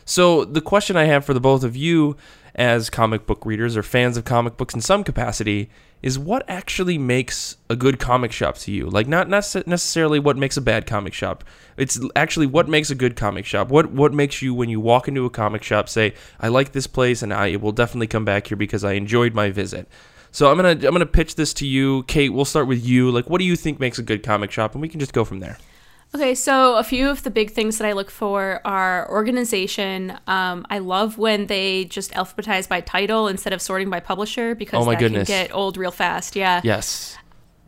[0.05, 2.15] So, the question I have for the both of you,
[2.53, 6.97] as comic book readers or fans of comic books in some capacity, is what actually
[6.97, 8.87] makes a good comic shop to you?
[8.87, 11.43] Like, not nece- necessarily what makes a bad comic shop.
[11.77, 13.69] It's actually what makes a good comic shop.
[13.69, 16.87] What what makes you when you walk into a comic shop say, "I like this
[16.87, 19.87] place and I will definitely come back here because I enjoyed my visit."
[20.31, 22.33] So I'm gonna I'm gonna pitch this to you, Kate.
[22.33, 23.09] We'll start with you.
[23.09, 25.23] Like, what do you think makes a good comic shop, and we can just go
[25.23, 25.57] from there.
[26.13, 30.17] Okay, so a few of the big things that I look for are organization.
[30.27, 34.85] Um, I love when they just alphabetize by title instead of sorting by publisher because
[34.85, 35.27] Oh that goodness.
[35.27, 36.35] can get old real fast.
[36.37, 36.61] Yeah.
[36.63, 37.17] Yes.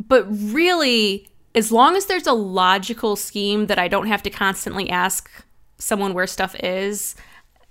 [0.07, 4.89] But really, as long as there's a logical scheme that I don't have to constantly
[4.89, 5.29] ask
[5.77, 7.15] someone where stuff is,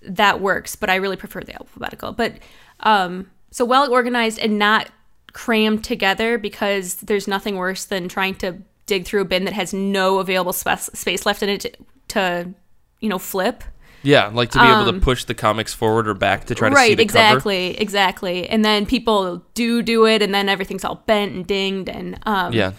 [0.03, 0.77] that works.
[0.77, 2.13] But I really prefer the alphabetical.
[2.13, 2.35] But
[2.81, 4.91] um, so well organized and not
[5.33, 9.73] crammed together because there's nothing worse than trying to dig through a bin that has
[9.75, 11.71] no available spa- space left in it to,
[12.09, 12.55] to
[13.01, 13.63] you know, flip.
[14.03, 16.69] Yeah, like to be able to Um, push the comics forward or back to try
[16.69, 17.19] to see right the cover.
[17.19, 21.89] exactly exactly and then people do do it and then everything's all bent and dinged
[21.89, 22.73] and um Yeah.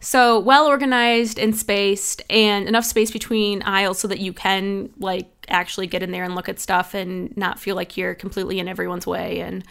[0.00, 5.28] so well organized and spaced and enough space between aisles so that you can like
[5.48, 8.66] actually get in there and look at stuff and not feel like you're completely in
[8.66, 9.62] everyone's way and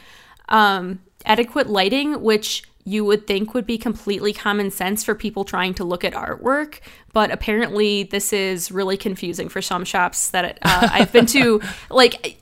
[0.47, 5.73] um adequate lighting which you would think would be completely common sense for people trying
[5.73, 6.79] to look at artwork
[7.13, 12.37] but apparently this is really confusing for some shops that uh, I've been to like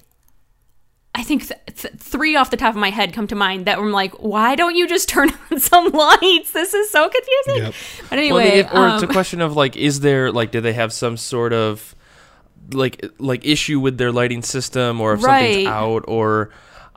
[1.13, 3.77] I think th- th- three off the top of my head come to mind that
[3.77, 6.53] I'm like, why don't you just turn on some lights?
[6.53, 7.63] This is so confusing.
[7.65, 7.73] Yep.
[8.03, 10.61] But Well, anyway, they- or it's a um, question of like, is there like, do
[10.61, 11.95] they have some sort of
[12.71, 16.51] like like issue with their lighting system, or if something's out, or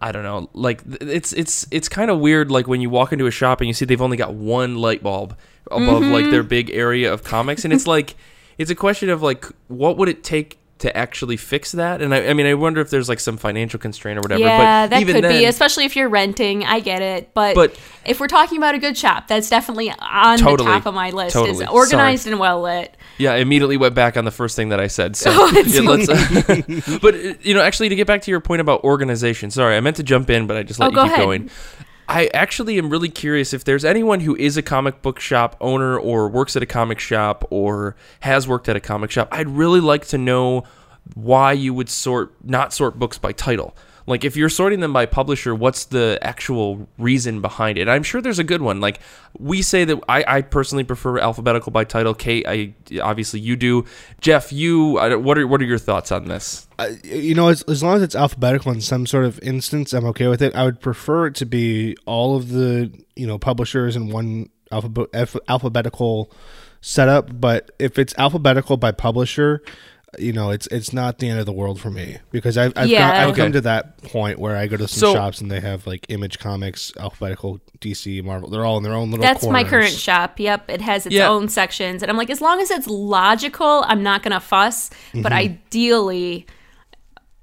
[0.04, 0.50] I don't know.
[0.52, 2.50] Like, it's it's it's kind of weird.
[2.50, 5.02] Like when you walk into a shop and you see they've only got one light
[5.02, 5.34] bulb
[5.70, 6.12] above Mm-hmm.
[6.12, 8.14] like their big area of comics, and it's like
[8.58, 10.58] it's a question of like, what would it take?
[10.84, 13.80] To actually fix that, and I, I mean, I wonder if there's like some financial
[13.80, 14.42] constraint or whatever.
[14.42, 16.62] yeah, but that could then, be, especially if you're renting.
[16.62, 20.36] I get it, but, But- if we're talking about a good shop, that's definitely on
[20.36, 20.68] Totally.
[20.68, 21.32] the top of my list.
[21.32, 21.64] Totally.
[21.64, 22.94] Is organized and well lit.
[23.16, 25.16] Yeah, I immediately went back on the first thing that I said.
[25.16, 25.74] So, Oh, it's
[26.88, 29.50] yeah, but you know, actually, to get back to your point about organization.
[29.50, 31.12] Sorry, I meant to jump in, but I just oh, let Oh, you go keep
[31.14, 31.24] ahead.
[31.24, 31.50] going.
[32.08, 35.98] I actually am really curious if there's anyone who is a comic book shop owner
[35.98, 39.28] or works at a comic shop or has worked at a comic shop.
[39.32, 40.64] I'd really like to know
[41.14, 43.74] why you would sort not sort books by title.
[44.06, 47.88] Like if you're sorting them by publisher, what's the actual reason behind it?
[47.88, 48.80] I'm sure there's a good one.
[48.80, 49.00] Like
[49.38, 52.14] we say that I, I personally prefer alphabetical by title.
[52.14, 53.84] Kate, I obviously you do.
[54.20, 56.68] Jeff, you what are what are your thoughts on this?
[56.78, 60.04] Uh, you know, as, as long as it's alphabetical in some sort of instance, I'm
[60.06, 60.54] okay with it.
[60.54, 65.08] I would prefer it to be all of the you know publishers in one alphabet
[65.48, 66.30] alphabetical
[66.82, 67.40] setup.
[67.40, 69.62] But if it's alphabetical by publisher,
[70.18, 72.88] you know, it's it's not the end of the world for me because I've I've,
[72.88, 73.08] Yeah.
[73.10, 73.42] got, I've Okay.
[73.42, 76.06] come to that point where I go to some So- shops and they have like
[76.08, 78.48] Image Comics, alphabetical, DC, Marvel.
[78.50, 79.22] They're all in their own little.
[79.22, 80.38] That's my current shop.
[80.40, 81.28] Yep, it has its Yeah.
[81.28, 84.90] own sections, and I'm like, as long as it's logical, I'm not gonna fuss.
[85.12, 85.32] But Mm-hmm.
[85.32, 86.46] ideally,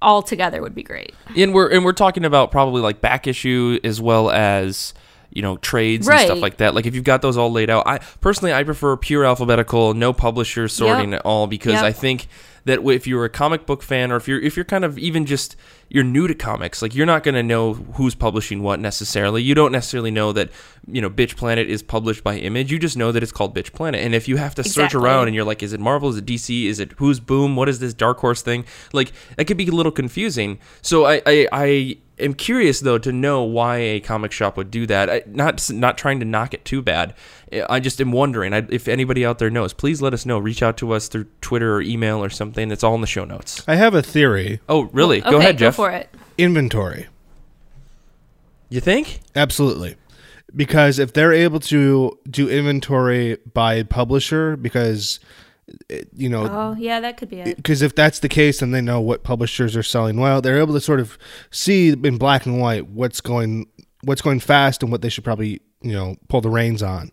[0.01, 1.13] all together would be great.
[1.36, 4.93] And we're and we're talking about probably like back issue as well as
[5.34, 6.74] you know trades and stuff like that.
[6.74, 10.11] Like if you've got those all laid out, I personally I prefer pure alphabetical, no
[10.11, 11.19] publisher sorting Yep.
[11.19, 11.84] at all because Yep.
[11.84, 12.28] I think
[12.66, 15.26] that if you're a comic book fan or if you're if you're kind of even
[15.26, 15.55] just
[15.89, 19.43] you're new to comics, like you're not going to know who's publishing what necessarily.
[19.43, 20.49] You don't necessarily know that
[20.88, 22.72] you know Bitch Planet is published by Image.
[22.72, 24.01] You just know that it's called Bitch Planet.
[24.01, 26.09] And if you have to search around and you're like, is it Marvel?
[26.09, 26.66] Is it DC?
[26.66, 27.55] Is it who's Boom?
[27.55, 28.66] What is this Dark Horse thing?
[28.93, 30.59] Like it could be a little confusing.
[30.82, 34.86] So I I, I am curious though to know why a comic shop would do
[34.88, 35.09] that.
[35.09, 37.14] I, not not trying to knock it too bad.
[37.70, 39.74] I just am wondering I, if anybody out there knows.
[39.74, 40.38] Please let us know.
[40.39, 42.72] Reach out to us through Twitter or email or something.
[42.72, 43.64] It's all in the show notes.
[43.68, 44.60] I have a theory.
[44.70, 45.22] Oh, really?
[45.22, 45.76] Okay, go ahead, Jeff.
[45.76, 46.10] for it.
[46.38, 47.08] Inventory.
[48.70, 49.20] You think?
[49.36, 49.95] Absolutely.
[50.56, 55.20] Because if they're able to do inventory by publisher, because
[56.14, 57.56] you know, Oh, yeah, that could be it.
[57.56, 60.41] because if that's the case, then they know what publishers are selling well.
[60.41, 61.18] They're able to sort of
[61.49, 63.68] see in black and white what's going
[64.04, 67.12] what's going fast and what they should probably you know pull the reins on.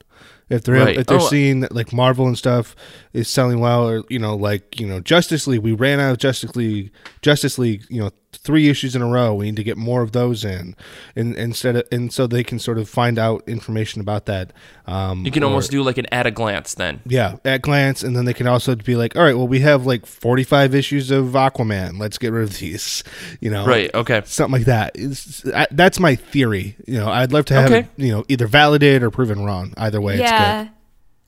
[0.50, 0.96] If they're Right.
[0.98, 1.28] if they're Oh.
[1.28, 2.74] seeing that like Marvel and stuff
[3.12, 6.18] is selling well, or you know like you know Justice League, we ran out of
[6.18, 6.90] Justice League,
[7.22, 9.34] Justice League, you know three issues in a row.
[9.34, 10.76] We need to get more of those in,
[11.16, 14.52] and instead of and so they can sort of find out information about that.
[14.86, 17.00] Um, You can or- almost do like an at a glance then.
[17.06, 19.86] yeah, at glance, and then they can also be like, all right, well, we have
[19.86, 21.98] like forty-five issues of Aquaman.
[21.98, 23.02] Let's get rid of these.
[23.40, 23.92] You know, Right.
[23.94, 24.22] Okay.
[24.24, 24.92] Something like that.
[24.94, 26.76] It's, I, that's my theory.
[26.86, 27.78] You know, I'd love to have Okay.
[27.80, 29.74] it, you know either validated or proven wrong.
[29.76, 30.64] Either way, it's yeah.
[30.64, 30.72] good.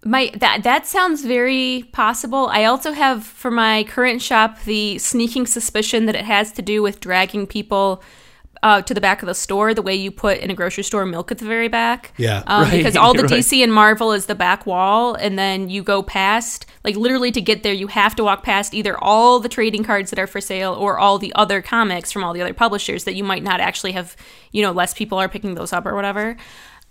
[0.05, 2.49] My that that sounds very possible.
[2.51, 6.83] I also have for my current shop the sneaking suspicion that it has to do
[6.83, 8.03] with dragging people
[8.63, 11.07] uh, to the back of the store, the way you put in a grocery store
[11.07, 12.13] milk at the very back.
[12.17, 12.43] Yeah.
[12.47, 13.33] um, Right, because all the right.
[13.33, 17.41] DC and Marvel is the back wall, and then you go past, like literally to
[17.41, 20.41] get there, you have to walk past either all the trading cards that are for
[20.41, 23.61] sale or all the other comics from all the other publishers that you might not
[23.61, 24.17] actually have,
[24.53, 26.37] you know, less people are picking those up or whatever.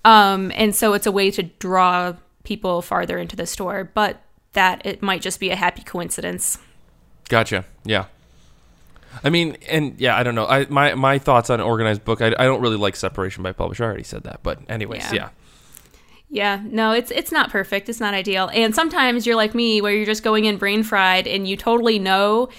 [0.06, 4.22] Um, and so it's a way to draw people farther into the store, but
[4.54, 6.58] that it might just be a happy coincidence.
[7.28, 7.66] Gotcha.
[7.84, 8.06] Yeah.
[9.24, 10.46] I mean, and yeah, I don't know.
[10.46, 12.22] I my my thoughts on organized book.
[12.22, 13.84] I, I don't really like separation by publisher.
[13.84, 15.14] I already said that, but anyways, Yeah.
[15.14, 15.30] yeah.
[16.32, 17.90] Yeah, no, it's it's not perfect.
[17.90, 18.52] It's not ideal.
[18.54, 21.98] And sometimes you're like me where you're just going in brain fried and you totally
[21.98, 22.50] know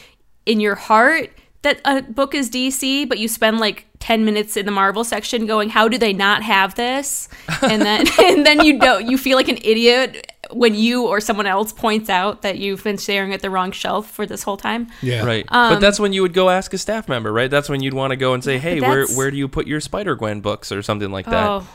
[0.44, 1.30] in your heart
[1.62, 5.46] that a book is DC, but you spend like 10 minutes in the Marvel section
[5.46, 7.28] going, "How do they not have this?"
[7.62, 11.46] And then and then you don't you feel like an idiot when you or someone
[11.46, 14.88] else points out that you've been staring at the wrong shelf for this whole time.
[15.02, 15.44] Yeah, Right.
[15.48, 17.50] Um, but that's when you would go ask a staff member, right?
[17.50, 19.80] That's when you'd want to go and say, "Hey, where where do you put your
[19.80, 21.66] Spider Gwen books or something like that?" Oh.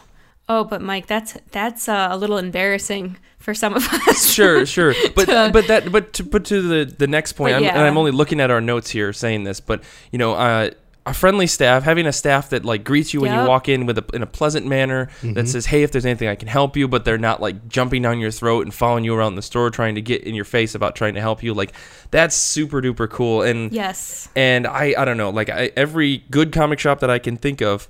[0.47, 4.25] Oh, but Mike, that's that's uh, a little embarrassing for some of us.
[4.33, 4.93] Sure, sure.
[5.15, 8.11] But but that but to put to the the next point, I'm, and I'm only
[8.11, 10.69] looking at our notes here saying this, but you know, uh,
[11.07, 13.97] a friendly staff, having a staff that like greets you when you walk in with
[13.99, 16.87] a in a pleasant manner, that says, "Hey, if there's anything I can help you,"
[16.87, 19.95] but they're not like jumping down your throat and following you around the store trying
[19.95, 21.53] to get in your face about trying to help you.
[21.53, 21.73] Like
[22.11, 23.41] that's super duper cool.
[23.43, 24.29] And Yes.
[24.35, 27.61] and I I don't know, like I, every good comic shop that I can think
[27.61, 27.87] of,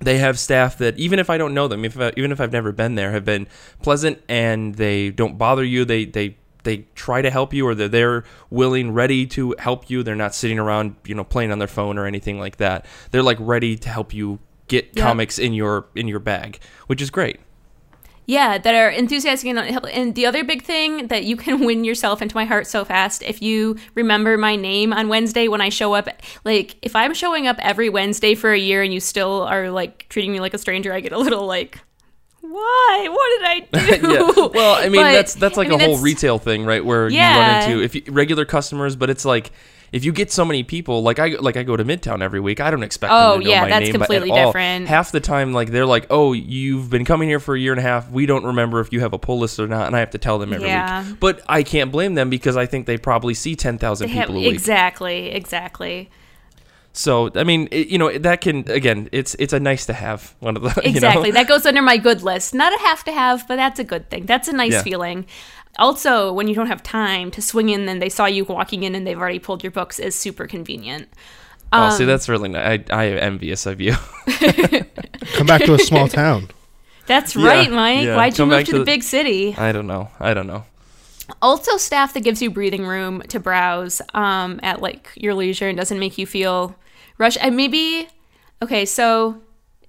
[0.00, 2.52] they have staff that even if I don't know them, if I, even if I've
[2.52, 3.46] never been there, have been
[3.82, 5.84] pleasant and they don't bother you.
[5.84, 10.02] They they they try to help you or they're there willing ready to help you
[10.02, 13.22] they're not sitting around you know playing on their phone or anything like that they're
[13.22, 14.96] like ready to help you get Yep.
[14.96, 17.38] comics in your in your bag which is great
[18.26, 19.86] Yeah, that are enthusiastic and help.
[19.92, 23.22] And the other big thing that you can win yourself into my heart so fast
[23.22, 26.08] if you remember my name on Wednesday when I show up.
[26.44, 30.06] Like, if I'm showing up every Wednesday for a year and you still are like
[30.08, 31.78] treating me like a stranger, I get a little like,
[32.40, 33.08] why?
[33.10, 34.12] What did I do?
[34.12, 34.48] yeah.
[34.52, 36.84] Well, I mean But, that's that's like I mean, a whole retail thing, right?
[36.84, 39.50] Where you run into if you, regular customers, but it's like
[39.92, 42.60] if you get so many people, like I like I go to Midtown every week,
[42.60, 44.88] I don't expect Oh, them to know yeah, my that's name completely different.
[44.88, 47.78] Half the time, like they're like, "Oh, you've been coming here for a year and
[47.78, 48.10] a half.
[48.10, 50.18] We don't remember if you have a pull list or not," and I have to
[50.18, 51.06] tell them every Yeah.
[51.08, 51.20] week.
[51.20, 54.26] But I can't blame them because I think they probably see ten thousand They have-
[54.28, 54.54] people a week.
[54.54, 56.10] exactly, exactly.
[56.92, 60.34] So I mean, it, you know, that can again, it's it's a nice to have
[60.40, 60.96] one of the you know?
[60.96, 61.30] Exactly.
[61.30, 62.54] That goes under my good list.
[62.54, 64.24] Not a have to have, but that's a good thing.
[64.24, 64.82] That's a nice Yeah.
[64.82, 65.26] feeling.
[65.78, 68.94] Also, when you don't have time to swing in and they saw you walking in
[68.94, 71.08] and they've already pulled your books is super convenient.
[71.72, 72.82] Oh, see, Um, that's really nice.
[72.90, 73.92] I I am envious of you.
[75.34, 76.48] Come back to a small town.
[77.06, 78.04] That's Yeah, right, Mike.
[78.06, 78.16] yeah.
[78.16, 79.54] Why'd you Come move to to the the- big city?
[79.56, 80.08] I don't know.
[80.20, 80.64] I don't know.
[81.42, 85.76] Also, staff that gives you breathing room to browse um, at like your leisure and
[85.76, 86.76] doesn't make you feel
[87.18, 87.38] rushed.
[87.40, 88.08] And maybe,
[88.62, 89.40] okay, so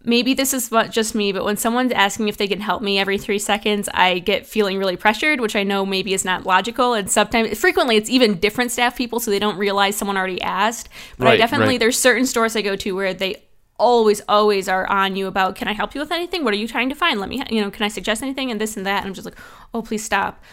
[0.07, 2.97] maybe this is what just me, but when someone's asking if they can help me
[2.97, 6.93] every three seconds, I get feeling really pressured, which I know maybe is not logical.
[6.93, 10.89] And sometimes, frequently, it's even different staff people, so they don't realize someone already asked.
[11.17, 11.79] But I definitely, right.
[11.79, 13.43] there's certain stores I go to where they
[13.79, 16.67] always always are on you about can i help you with anything what are you
[16.67, 19.01] trying to find let me you know can i suggest anything and this and that
[19.01, 19.37] and i'm just like
[19.71, 20.43] oh please stop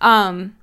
[0.00, 0.56] um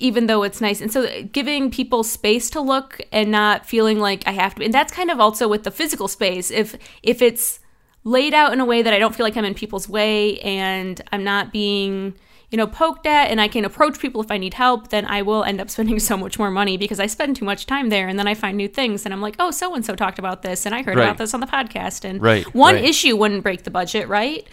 [0.00, 3.98] even though it's nice and so uh, giving people space to look and not feeling
[3.98, 7.20] like i have to and that's kind of also with the physical space if if
[7.22, 7.60] it's
[8.04, 11.00] laid out in a way that i don't feel like i'm in people's way and
[11.12, 12.14] i'm not being
[12.50, 15.20] you know poked at and i can approach people if i need help then i
[15.20, 18.08] will end up spending so much more money because i spend too much time there
[18.08, 20.42] and then i find new things and i'm like oh so and so talked about
[20.42, 21.04] this and i heard Right.
[21.04, 22.84] about this on the podcast and Right, one right.
[22.84, 24.46] issue wouldn't break the budget right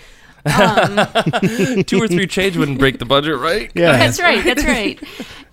[1.86, 3.72] Two or three change wouldn't break the budget, right?
[3.74, 5.00] Yeah, that's right that's right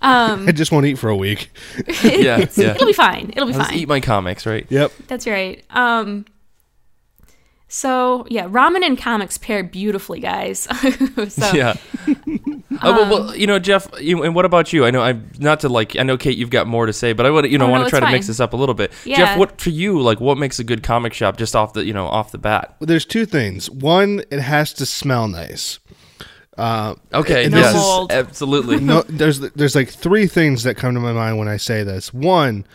[0.01, 1.49] I just won't eat for a week.
[2.03, 2.75] yeah, yeah.
[2.75, 4.67] it'll be fine it'll be I'll just fine eat my comics, right?
[4.69, 4.91] Yep.
[5.07, 5.63] That's right.
[5.71, 6.25] Um
[7.75, 10.59] so yeah, ramen and comics pair beautifully, guys.
[11.29, 11.73] so Yeah.
[12.07, 14.83] Uh, well, well, you know, Jeff, you, and what about you?
[14.85, 15.95] I know I'm not to like.
[15.97, 17.71] I know Kate, you've got more to say, but I would, you know, Oh, no,
[17.71, 18.91] want to it's try to mix this up a little bit.
[19.05, 19.17] Yeah.
[19.17, 19.99] Jeff, what for you?
[20.01, 22.75] Like, what makes a good comic shop just off the, you know, off the bat?
[22.79, 23.69] Well, there's two things.
[23.69, 25.79] One, it has to smell nice.
[26.57, 28.11] Uh, Okay, and No yes, mold.
[28.11, 28.79] absolutely.
[28.79, 32.13] no, there's there's like three things that come to my mind when I say this.
[32.13, 32.65] One,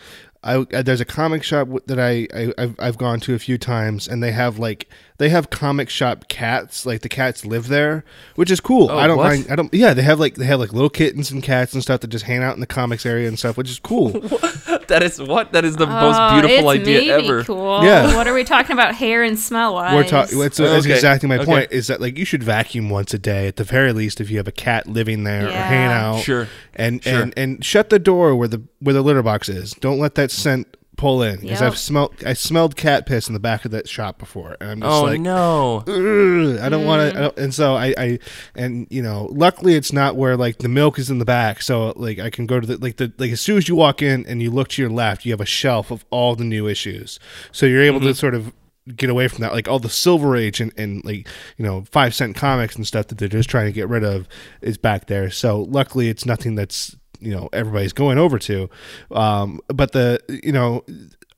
[0.43, 4.07] I, there's a comic shop that I, I I've, I've gone to a few times,
[4.07, 4.87] and they have like
[5.19, 6.85] they have comic shop cats.
[6.85, 8.03] Like the cats live there,
[8.35, 8.89] which is cool.
[8.89, 9.27] Oh, I don't what?
[9.27, 9.47] mind.
[9.49, 9.71] I don't.
[9.73, 12.25] Yeah, they have like they have like little kittens and cats and stuff that just
[12.25, 14.09] hang out in the comics area and stuff, which is cool.
[14.87, 17.43] that is what that is the Oh, most beautiful it's idea maybe ever.
[17.43, 17.83] Cool.
[17.83, 18.15] Yeah.
[18.15, 18.95] What are we talking about?
[18.95, 19.93] Hair and smell wise.
[19.93, 20.39] We're talking.
[20.39, 21.45] That's, that's Okay, exactly my okay.
[21.45, 21.71] point.
[21.71, 24.37] Is that like you should vacuum once a day at the very least if you
[24.37, 26.21] have a cat living there or hanging out.
[26.21, 27.21] Sure, and sure.
[27.21, 29.71] and and shut the door where the where the litter box is.
[29.73, 31.71] Don't let that scent pull in because Yep.
[31.71, 34.81] I've smelled I smelled cat piss in the back of that shop before, and I'm
[34.81, 35.21] just Oh like.
[35.21, 35.77] no.
[35.87, 37.35] "Ugh, I don't want Mm.
[37.35, 38.19] to, and so I, I,
[38.53, 41.93] and you know, luckily it's not where like the milk is in the back, so
[41.95, 44.25] like I can go to the like the like as soon as you walk in
[44.27, 47.17] and you look to your left, you have a shelf of all the new issues,
[47.51, 48.07] so you're able Mm-hmm.
[48.09, 48.51] to sort of
[48.95, 51.27] get away from that, like all the Silver Age and, and like
[51.57, 54.27] you know five cent comics and stuff that they're just trying to get rid of
[54.61, 55.29] is back there.
[55.29, 58.69] So luckily it's nothing that's you know everybody's going over to,
[59.11, 60.83] um, but the you know.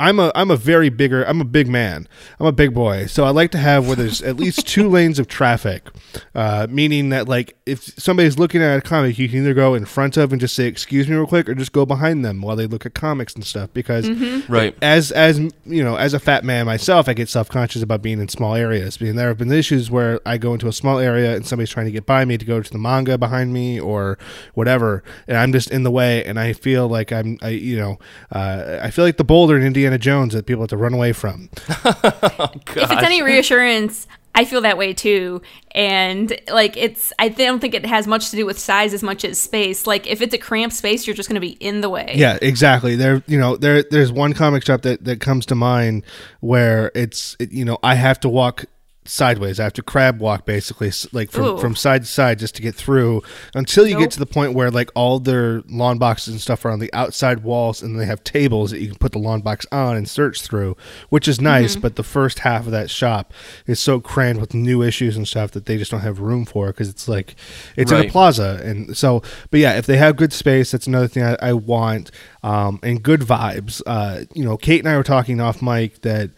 [0.02, 2.08] I'm a I'm a very bigger I'm a big man.
[2.40, 3.06] I'm a big boy.
[3.06, 5.88] So I like to have where there's at least two lanes of traffic,
[6.34, 9.86] uh, meaning that like if somebody's looking at a comic you can either go in
[9.86, 12.56] front of and just say excuse me real quick or just go behind them while
[12.56, 14.10] they look at comics and stuff because
[14.50, 14.76] Right.
[14.82, 18.28] as as you know as a fat man myself i get self-conscious about being in
[18.28, 18.98] small areas.
[18.98, 21.86] Because there have been issues where i go into a small area and somebody's trying
[21.86, 24.18] to get by me to go to the manga behind me or
[24.56, 28.00] whatever and i'm just in the way and i feel like i'm i you know
[28.32, 31.14] uh, i feel like the boulder in indiana jones that people have to run away
[31.14, 31.50] from
[31.86, 35.42] oh, if it's any reassurance, I feel that way too.
[35.72, 39.26] And like it's I don't think it has much to do with size as much
[39.26, 39.86] as space.
[39.86, 42.14] Like if it's a cramped space, you're just going to be in the way.
[42.16, 42.96] Yeah, exactly.
[42.96, 46.04] There, you know, there, there's one comic shop that that comes to mind
[46.40, 48.66] where it's, it, you know, I have to walk
[49.06, 49.60] sideways.
[49.60, 51.58] I have to crab walk basically, like from Ooh.
[51.58, 53.24] from side to side just to get through
[53.56, 54.04] until you Nope.
[54.04, 56.94] get to the point where like all their long boxes and stuff are on the
[56.94, 60.08] outside walls, and they have tables that you can put the long box on and
[60.08, 60.78] search through,
[61.10, 61.74] which is nice.
[61.74, 61.82] Mm-hmm.
[61.82, 63.34] But the first half of that shop
[63.66, 66.68] is so crammed with new issues and stuff that they just don't have room for
[66.68, 67.36] because it's like
[67.76, 71.08] it's in a plaza and so but yeah if they have good space that's another
[71.08, 72.12] thing i, I want
[72.44, 76.32] um, and good vibes uh, you know kate and i were talking off mic that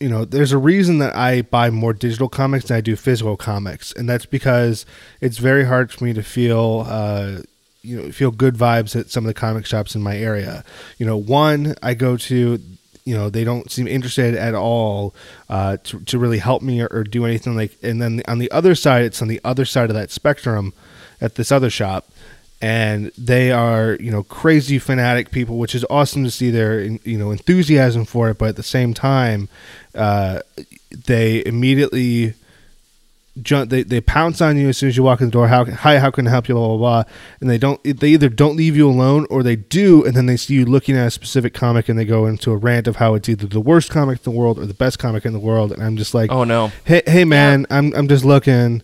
[0.00, 3.36] you know there's a reason that i buy more digital comics than i do physical
[3.36, 4.84] comics and that's because
[5.20, 7.38] it's very hard for me to feel uh,
[7.86, 10.64] you know feel good vibes at some of the comic shops in my area.
[10.98, 12.60] You know one i go to
[13.04, 15.14] you know they don't seem interested at all
[15.48, 18.50] uh, to, to really help me or, or do anything like and then on the
[18.50, 20.74] other side it's on the other side of that spectrum
[21.20, 22.10] at this other shop
[22.62, 27.18] and they are you know crazy fanatic people, which is awesome to see their you
[27.18, 28.38] know enthusiasm for it.
[28.38, 29.48] But at the same time,
[29.94, 30.40] uh,
[31.06, 32.34] they immediately
[33.42, 35.62] jump they, they pounce on you as soon as you walk in the door how
[35.62, 37.04] hi how can i help you blah blah blah
[37.38, 40.38] and they don't they either don't leave you alone or they do and then they
[40.38, 43.12] see you looking at a specific comic and they go into a rant of how
[43.14, 45.70] it's either the worst comic in the world or the best comic in the world
[45.70, 46.72] and i'm just like Oh no.
[46.86, 48.80] hey hey man i'm i'm just looking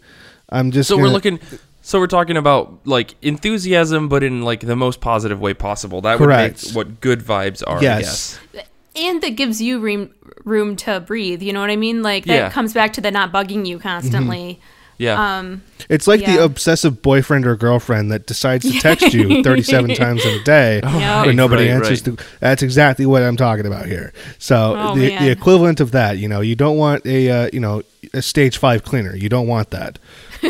[0.50, 1.40] i'm just So we're looking.
[1.84, 6.00] So we're talking about like enthusiasm, but in like the most positive way possible.
[6.00, 6.62] That Correct.
[6.62, 7.78] would make what good vibes are.
[7.78, 8.66] I yes guess.
[8.96, 10.10] and that gives you room
[10.44, 11.42] room to breathe.
[11.42, 12.02] You know what I mean?
[12.02, 12.50] Like that Yeah.
[12.50, 14.60] comes back to the not bugging you constantly.
[14.98, 15.38] Yeah.
[15.38, 16.44] Um, it's like the Yeah.
[16.44, 21.24] obsessive boyfriend or girlfriend that decides to text you 37 times in a day Yeah.
[21.24, 22.16] but nobody Right, answers right.
[22.18, 25.24] to that's exactly what i'm talking about here so Oh, the, man.
[25.24, 27.82] the equivalent of that you know you don't want a uh, you know
[28.14, 29.98] a stage five cleaner you don't want that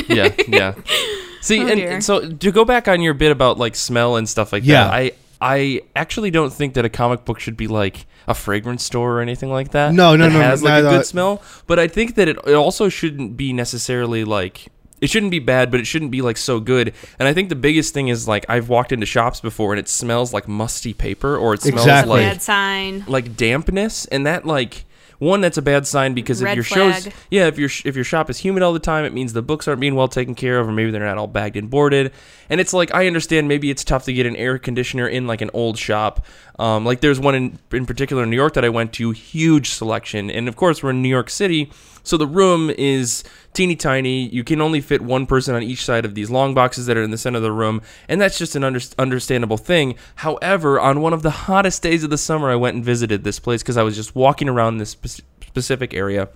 [0.08, 0.74] yeah, yeah.
[1.42, 4.26] See, Oh, and, and so to go back on your bit about like smell and
[4.28, 4.84] stuff like Yeah.
[4.84, 8.84] that, I I actually don't think that a comic book should be like a fragrance
[8.84, 9.92] store or anything like that.
[9.92, 10.98] No, no, that no, has no, like no, a no.
[10.98, 11.42] good smell.
[11.66, 14.68] But I think that it, it also shouldn't be necessarily like
[15.00, 16.94] it shouldn't be bad, but it shouldn't be like so good.
[17.18, 19.88] And I think the biggest thing is like I've walked into shops before and it
[19.88, 22.20] smells like musty paper or it smells that's a Exactly.
[22.22, 23.04] like bad sign.
[23.08, 24.84] like dampness and that like
[25.22, 28.04] one that's a bad sign because if Red your show's yeah if your if your
[28.04, 30.58] shop is humid all the time it means the books aren't being well taken care
[30.58, 32.12] of or maybe they're not all bagged and boarded.
[32.50, 35.40] And it's like I understand maybe it's tough to get an air conditioner in like
[35.40, 36.26] an old shop.
[36.58, 39.70] Um, like there's one in in particular in New York that I went to huge
[39.70, 40.28] selection.
[40.28, 41.70] And of course we're in New York City
[42.02, 44.26] so the room is teeny tiny.
[44.28, 47.02] You can only fit one person on each side of these long boxes that are
[47.02, 49.94] in the center of the room, and that's just an under- understandable thing.
[50.16, 53.38] However, on one of the hottest days of the summer, I went and visited this
[53.38, 56.28] place because I was just walking around this spe- specific area,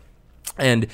[0.58, 0.86] and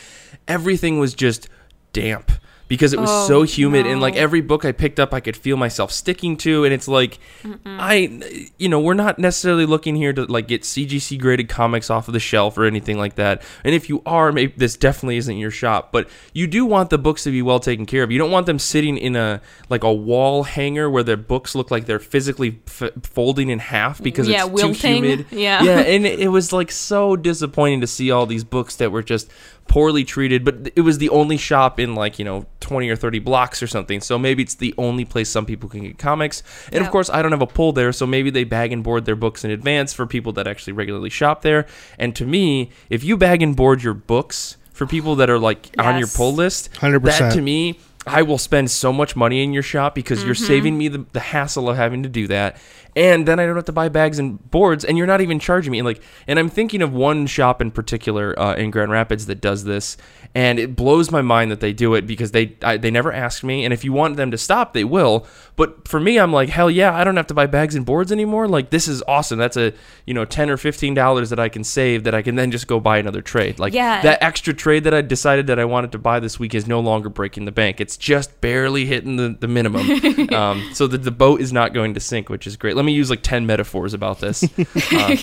[0.48, 1.48] everything was just
[1.92, 2.32] damp
[2.72, 5.36] because it was Oh, so humid and like every book I picked up I could
[5.36, 7.18] feel myself sticking to and it's like
[7.66, 12.08] I you know we're not necessarily looking here to like get CGC graded comics off
[12.08, 13.42] of the shelf or anything like that.
[13.62, 16.96] And if you are maybe this definitely isn't your shop but you do want the
[16.96, 18.10] books to be well taken care of.
[18.10, 21.70] You don't want them sitting in a like a wall hanger where their books look
[21.70, 24.74] like they're physically f- folding in half because Yeah, it's wilting.
[24.74, 25.26] too humid.
[25.32, 25.62] Yeah.
[25.62, 29.02] yeah and it, it was like so disappointing to see all these books that were
[29.02, 29.30] just
[29.68, 33.18] poorly treated but it was the only shop in like you know 20 or 30
[33.18, 34.00] blocks or something.
[34.00, 36.42] So maybe it's the only place some people can get comics.
[36.72, 39.04] And of course i don't have a pull there so maybe they bag and board
[39.04, 41.66] their books in advance for people that actually regularly shop there.
[41.98, 45.70] And to me if you bag and board your books for people that are like
[45.78, 47.02] on your pull list 100%.
[47.18, 50.44] that to me I will spend so much money in your shop because you're Mm-hmm.
[50.46, 52.56] saving me the, the hassle of having to do that.
[52.94, 55.72] And then I don't have to buy bags and boards, and you're not even charging
[55.72, 55.78] me.
[55.78, 59.40] And like, and I'm thinking of one shop in particular uh, in Grand Rapids that
[59.40, 59.96] does this,
[60.34, 63.42] and it blows my mind that they do it because they I, they never ask
[63.42, 63.64] me.
[63.64, 65.26] And if you want them to stop, they will.
[65.56, 68.12] But for me, I'm like, hell yeah, I don't have to buy bags and boards
[68.12, 68.46] anymore.
[68.46, 69.38] Like, this is awesome.
[69.38, 69.72] That's a
[70.04, 72.66] you know ten or fifteen dollars that I can save that I can then just
[72.66, 73.58] go buy another trade.
[73.58, 74.02] Like Yeah.
[74.02, 76.80] that extra trade that I decided that I wanted to buy this week is no
[76.80, 77.80] longer breaking the bank.
[77.80, 80.32] It's just barely hitting the, the minimum.
[80.32, 82.76] um, so that the boat is not going to sink, which is great.
[82.76, 84.44] Let me use like 10 metaphors about this.
[84.92, 85.16] Um,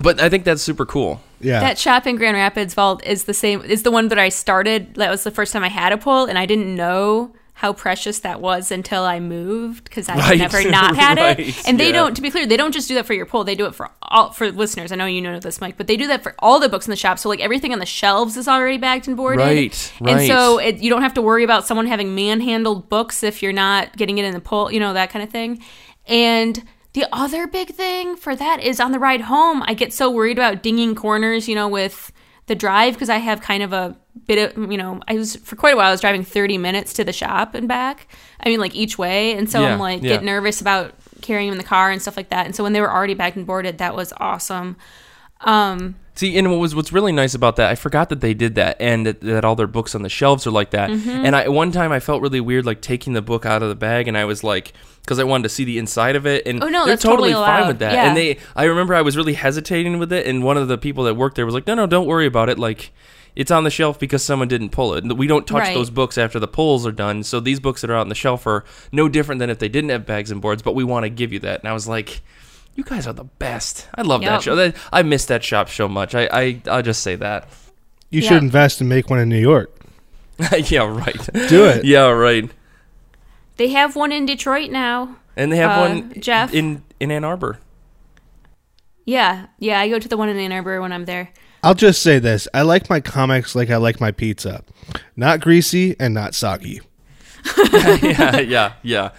[0.00, 1.20] but I think that's super cool.
[1.40, 3.62] yeah That shop in Grand Rapids Vault is the same.
[3.62, 4.94] Is the one that I started.
[4.94, 8.20] That was the first time I had a pull, and I didn't know how precious
[8.20, 10.38] that was until I moved because I Right.
[10.38, 11.68] never not had Right, it.
[11.68, 11.92] And they yeah.
[11.92, 12.14] don't.
[12.14, 13.44] To be clear, they don't just do that for your pull.
[13.44, 14.92] They do it for all for listeners.
[14.92, 16.90] I know you know this, Mike, but they do that for all the books in
[16.90, 17.18] the shop.
[17.18, 19.44] So like everything on the shelves is already bagged and boarded.
[19.44, 20.26] Right, And right.
[20.26, 23.94] so it, you don't have to worry about someone having manhandled books if you're not
[23.94, 24.72] getting it in the pull.
[24.72, 25.62] You know that kind of thing.
[26.06, 30.10] And the other big thing for that is on the ride home, I get so
[30.10, 32.10] worried about dinging corners, you know, with
[32.50, 33.96] the drive because I have kind of a
[34.26, 36.92] bit of, you know, I was for quite a while, I was driving 30 minutes
[36.94, 38.08] to the shop and back.
[38.40, 39.34] I mean, like each way.
[39.38, 40.08] And so Yeah, I'm like, yeah.
[40.14, 40.92] get nervous about
[41.22, 42.46] carrying them in the car and stuff like that.
[42.46, 44.76] And so when they were already bagged and boarded, that was awesome.
[45.44, 48.56] Um, See, and what was what's really nice about that, I forgot that they did
[48.56, 50.90] that, and that, that all their books on the shelves are like that.
[50.90, 51.08] Mm-hmm.
[51.08, 53.74] And I one time I felt really weird, like taking the book out of the
[53.74, 56.62] bag, and I was like, because I wanted to see the inside of it, and
[56.62, 57.94] Oh, no, they're totally totally fine with that.
[57.94, 58.08] Yeah.
[58.08, 61.04] And they, I remember I was really hesitating with it, and one of the people
[61.04, 62.92] that worked there was like, no, no, don't worry about it, like.
[63.36, 65.04] It's on the shelf because someone didn't pull it.
[65.16, 65.72] We don't touch Right.
[65.74, 67.22] those books after the pulls are done.
[67.22, 69.68] So these books that are out on the shelf are no different than if they
[69.68, 70.62] didn't have bags and boards.
[70.62, 71.60] But we want to give you that.
[71.60, 72.22] And I was like,
[72.74, 73.88] you guys are the best.
[73.94, 74.56] I love that show.
[74.56, 76.14] That, I miss that shop so much.
[76.14, 77.48] I, I I'll just say that.
[78.10, 78.28] you Yeah.
[78.30, 79.70] should invest and make one in new york
[80.70, 81.28] yeah, right.
[81.48, 82.50] do it Yeah, right.
[83.56, 85.16] they have one in Detroit now.
[85.36, 86.52] And they have Uh, one Jeff?
[86.54, 87.58] in in Ann Arbor.
[89.04, 89.46] Yeah.
[89.58, 89.80] Yeah.
[89.80, 91.30] I go to the one in Ann Arbor when I'm there.
[91.62, 94.64] I'll just say this: I like my comics like I like my pizza,
[95.14, 96.80] not greasy and not soggy.
[97.72, 99.10] yeah, yeah, yeah.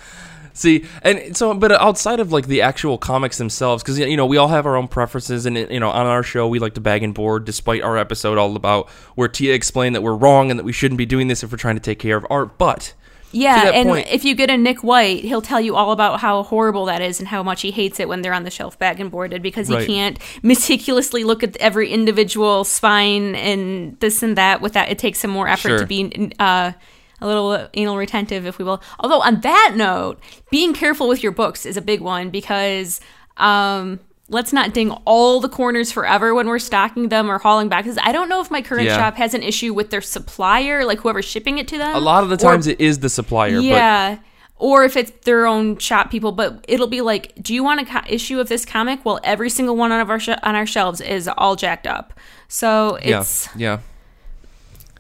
[0.54, 4.38] See, and so, but outside of like the actual comics themselves, because you know we
[4.38, 7.04] all have our own preferences, and you know on our show we like to bag
[7.04, 10.64] and board, despite our episode all about where Tia explained that we're wrong and that
[10.64, 12.58] we shouldn't be doing this if we're trying to take care of art.
[12.58, 12.94] But
[13.34, 16.44] Yeah, and point- if you get a Nick White, he'll tell you all about how
[16.44, 19.00] horrible that is and how much he hates it when they're on the shelf bag
[19.00, 19.88] and boarded because he Right.
[19.88, 25.20] can't meticulously look at every individual spine and this and that With that, it takes
[25.20, 25.78] some more effort Sure.
[25.80, 26.74] to be uh,
[27.22, 28.82] a little anal retentive, if we will.
[29.00, 30.20] Although on that note,
[30.50, 33.00] being careful with your books is a big one because
[33.38, 34.00] um,
[34.30, 37.84] let's not ding all the corners forever when we're stocking them or hauling back.
[37.86, 38.98] Because I don't know if my current Yeah.
[38.98, 41.96] shop has an issue with their supplier, like whoever's shipping it to them.
[41.96, 43.60] a lot of the or times it is the supplier.
[43.60, 44.18] yeah.
[44.58, 47.86] Or if it's their own shop people, but it'll be like, do you want a
[47.86, 49.04] co- issue of this comic?
[49.04, 52.14] Well, every single one of our sh- on our shelves is all jacked up.
[52.48, 53.80] So But yeah, it's yeah.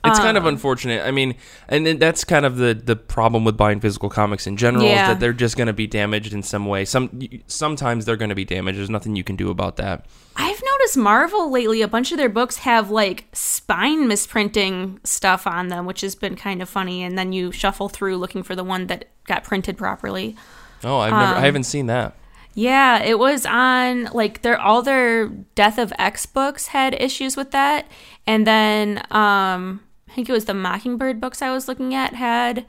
[0.03, 1.05] It's kind Um, of unfortunate.
[1.05, 1.35] I mean,
[1.69, 5.03] and that's kind of the the problem with buying physical comics in general Yeah.
[5.03, 6.85] is that they're just going to be damaged in some way.
[6.85, 8.79] Some sometimes they're going to be damaged.
[8.79, 10.05] There's nothing you can do about that.
[10.35, 11.81] I've noticed Marvel lately.
[11.83, 16.35] A bunch of their books have like spine misprinting stuff on them, which has been
[16.35, 17.03] kind of funny.
[17.03, 20.35] And then you shuffle through looking for the one that got printed properly.
[20.83, 22.15] Oh, I've never, Um, I haven't seen that.
[22.53, 27.51] Yeah, it was on like their all their Death of X books had issues with
[27.51, 27.85] that,
[28.27, 29.81] and then um
[30.11, 32.65] I think it was the Mockingbird books I was looking at had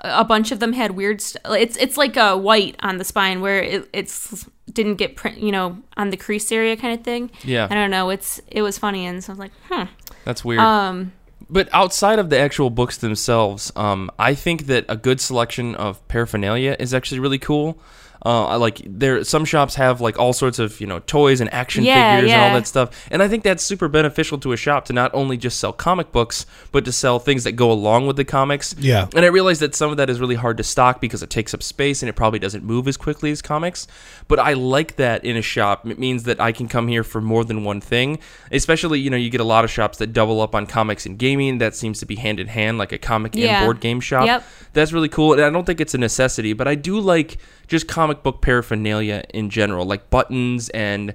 [0.00, 1.20] a bunch of them had weird.
[1.20, 5.38] St- it's it's like a white on the spine where it, it's didn't get print,
[5.38, 7.30] you know, on the crease area kind of thing.
[7.42, 7.66] Yeah.
[7.68, 8.10] I don't know.
[8.10, 9.84] It's it was funny, and so I was like, hmm.
[10.24, 10.60] That's weird.
[10.60, 11.12] Um,
[11.50, 16.06] But outside of the actual books themselves, um, I think that a good selection of
[16.06, 17.80] paraphernalia is actually really cool.
[18.24, 19.22] Uh, I like there.
[19.24, 22.40] Some shops have like all sorts of you know toys and action Yeah, figures and
[22.42, 25.36] all that stuff, and I think that's super beneficial to a shop to not only
[25.36, 28.74] just sell comic books, but to sell things that go along with the comics.
[28.78, 29.06] Yeah.
[29.14, 31.54] And I realize that some of that is really hard to stock because it takes
[31.54, 33.86] up space and it probably doesn't move as quickly as comics.
[34.26, 35.86] But I like that in a shop.
[35.86, 38.18] It means that I can come here for more than one thing.
[38.50, 41.18] Especially, you know, you get a lot of shops that double up on comics and
[41.18, 41.58] gaming.
[41.58, 43.58] That seems to be hand in hand, like a comic Yeah.
[43.58, 44.26] and board game shop.
[44.26, 44.44] Yep.
[44.72, 45.32] That's really cool.
[45.34, 47.38] And I don't think it's a necessity, but I do like
[47.68, 51.14] just comic book paraphernalia in general, like buttons and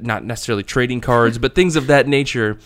[0.00, 2.58] not necessarily trading cards, but things of that nature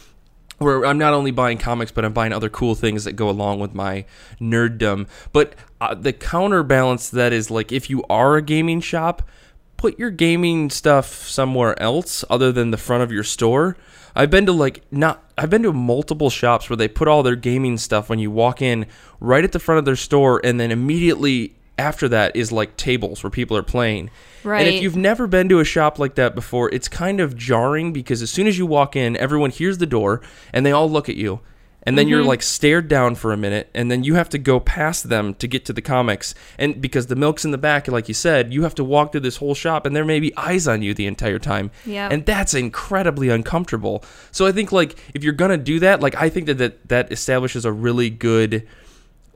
[0.59, 3.61] where I'm not only buying comics, but I'm buying other cool things that go along
[3.61, 4.05] with my
[4.41, 5.09] nerddom.
[5.33, 9.29] But uh, the counterbalance to that is like if you are a gaming shop,
[9.77, 13.77] put your gaming stuff somewhere else other than the front of your store.
[14.15, 17.37] I've been to like not I've been to multiple shops where they put all their
[17.37, 18.87] gaming stuff when you walk in
[19.21, 23.23] right at the front of their store and then immediately after that is like tables
[23.23, 24.11] where people are playing.
[24.45, 24.67] Right.
[24.67, 27.93] And if you've never been to a shop like that before, it's kind of jarring
[27.93, 30.21] because as soon as you walk in, everyone hears the door
[30.53, 31.41] and they all look at you.
[31.85, 32.29] And then you're mm-hmm.
[32.29, 35.49] like stared down for a minute, and then you have to go past them to
[35.49, 36.33] get to the comics.
[36.57, 39.23] And because the milk's in the back, like you said, you have to walk through
[39.23, 41.73] this whole shop, and there may be eyes on you the entire time.
[41.85, 42.09] Yeah.
[42.09, 44.05] And that's incredibly uncomfortable.
[44.31, 47.11] So I think like if you're gonna do that, like I think that that, that
[47.11, 48.69] establishes a really good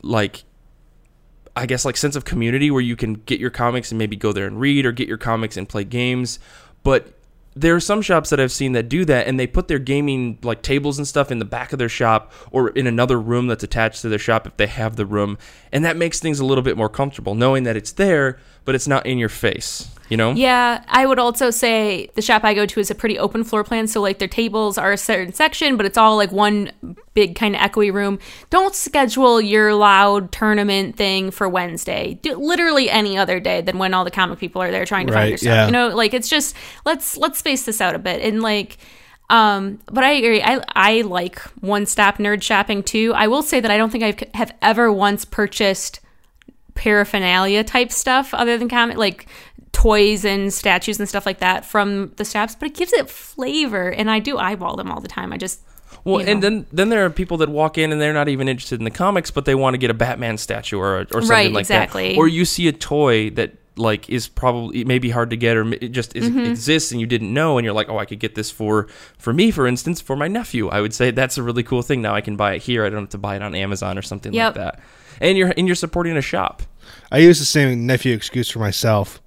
[0.03, 0.45] like
[1.57, 4.33] I guess like sense of community where you can get your comics and maybe go
[4.33, 6.39] there and read or get your comics and play games.
[6.83, 7.15] But
[7.55, 10.39] there are some shops that I've seen that do that and they put their gaming
[10.43, 13.65] like tables and stuff in the back of their shop or in another room that's
[13.65, 15.39] attached to their shop if they have the room.
[15.73, 18.89] And that makes things a little bit more comfortable knowing that it's there but it's
[18.89, 20.33] not in your face, you know?
[20.33, 23.65] Yeah, I would also say the shop I go to is a pretty open floor
[23.65, 23.87] plan.
[23.87, 26.71] So, like, their tables are a certain section, but it's all like one
[27.15, 28.19] big kind of echoey room.
[28.51, 32.19] Don't schedule your loud tournament thing for Wednesday.
[32.23, 35.13] Do literally any other day than when all the comic people are there trying to
[35.13, 35.47] Right, find your stuff.
[35.49, 35.67] yeah.
[35.67, 36.55] You know, like it's just
[36.85, 38.79] let's let's space this out a bit and like.
[39.29, 40.41] Um, but I agree.
[40.41, 43.13] I I like one stop nerd shopping too.
[43.17, 45.99] I will say that I don't think I have ever once purchased
[46.77, 49.27] paraphernalia type stuff other than comic like
[49.77, 53.91] toys and statues and stuff like that from the shops but it gives it flavor
[53.91, 55.61] and i do eyeball them all the time i just
[56.05, 58.49] Well, you and then then there are people that walk in and they're not even
[58.49, 61.29] interested in the comics, but they want to get a Batman statue or or something
[61.31, 62.09] Right, like exactly.
[62.13, 62.19] that.
[62.19, 65.57] Or you see a toy that like is probably it may be hard to get
[65.57, 66.51] or it just is, Mm-hmm.
[66.53, 68.87] exists and you didn't know and you're like, oh, I could get this for
[69.19, 70.69] for me, for instance, for my nephew.
[70.69, 72.01] I would say that's a really cool thing.
[72.03, 72.85] Now I can buy it here.
[72.87, 74.57] I don't have to buy it on Amazon or something Yep.
[74.57, 74.81] like that.
[75.21, 76.63] And you're and you're supporting a shop.
[77.13, 79.21] I use the same nephew excuse for myself.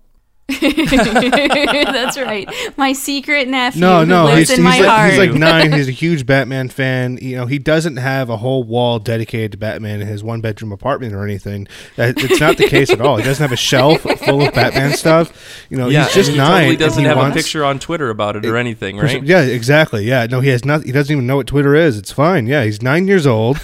[0.62, 5.20] that's right my secret nephew No, no, lives he's, in he's, my like, heart he's
[5.20, 5.72] like nine.
[5.72, 7.18] He's a huge Batman fan.
[7.22, 10.72] You know, he doesn't have a whole wall dedicated to Batman in his one bedroom
[10.72, 11.68] apartment or anything.
[11.96, 13.18] That, it's not the case at all.
[13.18, 15.66] He doesn't have a shelf full of Batman stuff.
[15.70, 16.62] You know, he's just he nine.
[16.62, 19.24] Totally doesn't he have wants- a picture on Twitter about it or anything, right?
[19.24, 20.04] Yeah, exactly.
[20.04, 20.84] Yeah, no, he has not.
[20.84, 21.98] He doesn't even know what Twitter is.
[21.98, 22.48] It's fine.
[22.48, 23.60] Yeah, he's nine years old,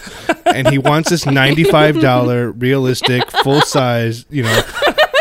[0.46, 4.62] and he wants this ninety-five dollar realistic, full size, you know,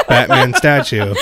[0.09, 1.15] Batman statue.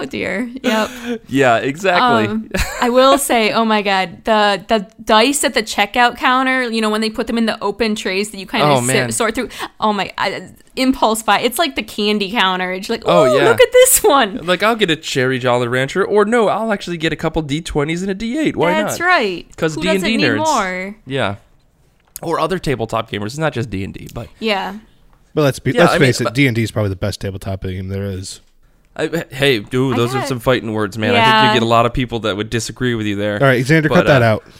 [0.00, 0.48] Oh dear.
[0.62, 0.90] Yep.
[1.28, 2.26] Yeah, exactly.
[2.28, 6.70] Um, I will say, oh my god, the the dice at the checkout counter.
[6.70, 9.14] You know when they put them in the open trays that you kind Oh, of
[9.14, 9.48] sort through.
[9.80, 11.40] Oh my, I, impulse buy.
[11.40, 12.72] It's like the candy counter.
[12.72, 13.48] It's like, Oh, oh, yeah.
[13.48, 14.46] look at this one.
[14.46, 18.02] like I'll get a cherry Jolly Rancher, or no, I'll actually get a couple D20s
[18.02, 18.54] and a D8.
[18.56, 19.06] Why That's not?
[19.06, 19.56] right.
[19.56, 20.44] 'Cause Who D&D doesn't need nerds.
[20.44, 20.96] more?
[21.06, 21.36] Yeah.
[22.22, 23.26] Or other tabletop gamers.
[23.26, 24.78] It's not just D and D, but Yeah.
[25.34, 26.96] But let's be Yeah, let's I mean, face it, D and D is probably the
[26.96, 28.40] best tabletop game there is.
[28.98, 31.10] I, hey, dude, I those are some fighting words, man.
[31.10, 31.48] I think Yeah.
[31.52, 33.34] you get a lot of people that would disagree with you there.
[33.34, 34.44] All right, Xander, But, cut that uh, out.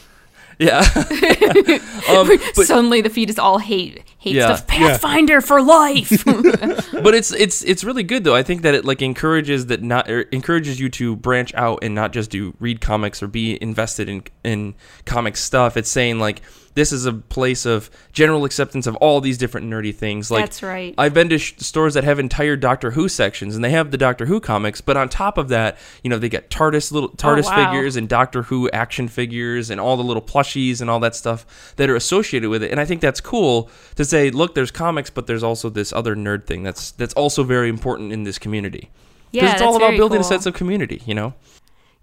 [0.59, 0.79] Yeah.
[2.09, 4.55] um, but Suddenly the feed is all hate hate Yeah.
[4.55, 4.67] stuff.
[4.67, 6.23] Pathfinder for life.
[6.25, 8.35] but it's it's it's really good though.
[8.35, 11.95] I think that it like encourages that not er, encourages you to branch out and
[11.95, 15.75] not just do read comics or be invested in in comic stuff.
[15.77, 16.41] It's saying like
[16.75, 20.29] this is a place of general acceptance of all these different nerdy things.
[20.31, 20.93] Like That's right.
[20.97, 23.97] I've been to sh- stores that have entire Doctor Who sections, and they have the
[23.97, 24.79] Doctor Who comics.
[24.79, 27.71] But on top of that, you know, they get TARDIS little TARDIS Oh, wow.
[27.71, 31.73] figures and Doctor Who action figures and all the little plushies and all that stuff
[31.77, 32.71] that are associated with it.
[32.71, 36.15] And I think that's cool to say, look, there's comics, but there's also this other
[36.15, 38.89] nerd thing that's that's also very important in this community.
[39.31, 41.01] yeah, it's all about very building a sense of community.
[41.05, 41.33] You know.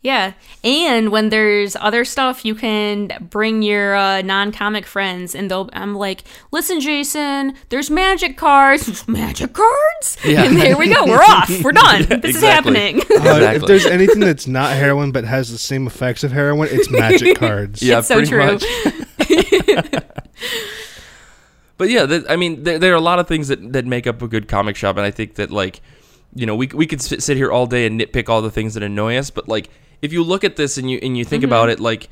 [0.02, 0.34] Yeah.
[0.62, 5.68] And when there's other stuff, you can bring your uh, non comic friends, and they'll,
[5.72, 9.08] I'm like, listen, Jason, there's magic cards.
[9.08, 10.16] magic cards?
[10.24, 10.44] Yeah.
[10.44, 11.04] And there we go.
[11.06, 11.50] We're off.
[11.64, 12.20] We're done.
[12.20, 13.00] this is happening.
[13.00, 16.88] Uh, if there's anything that's not heroin but has the same effects of heroin, it's
[16.88, 17.82] magic cards.
[17.82, 18.58] Yeah, It's so pretty true.
[21.78, 24.06] But yeah, th- I mean, there, there are a lot of things that, that make
[24.06, 25.80] up a good comic shop, and I think that like,
[26.34, 28.74] you know, we we could sit sit here all day and nitpick all the things
[28.74, 29.70] that annoy us, but like,
[30.02, 31.80] if you look at this and you and you think about mm-hmm.
[31.80, 32.08] it, like,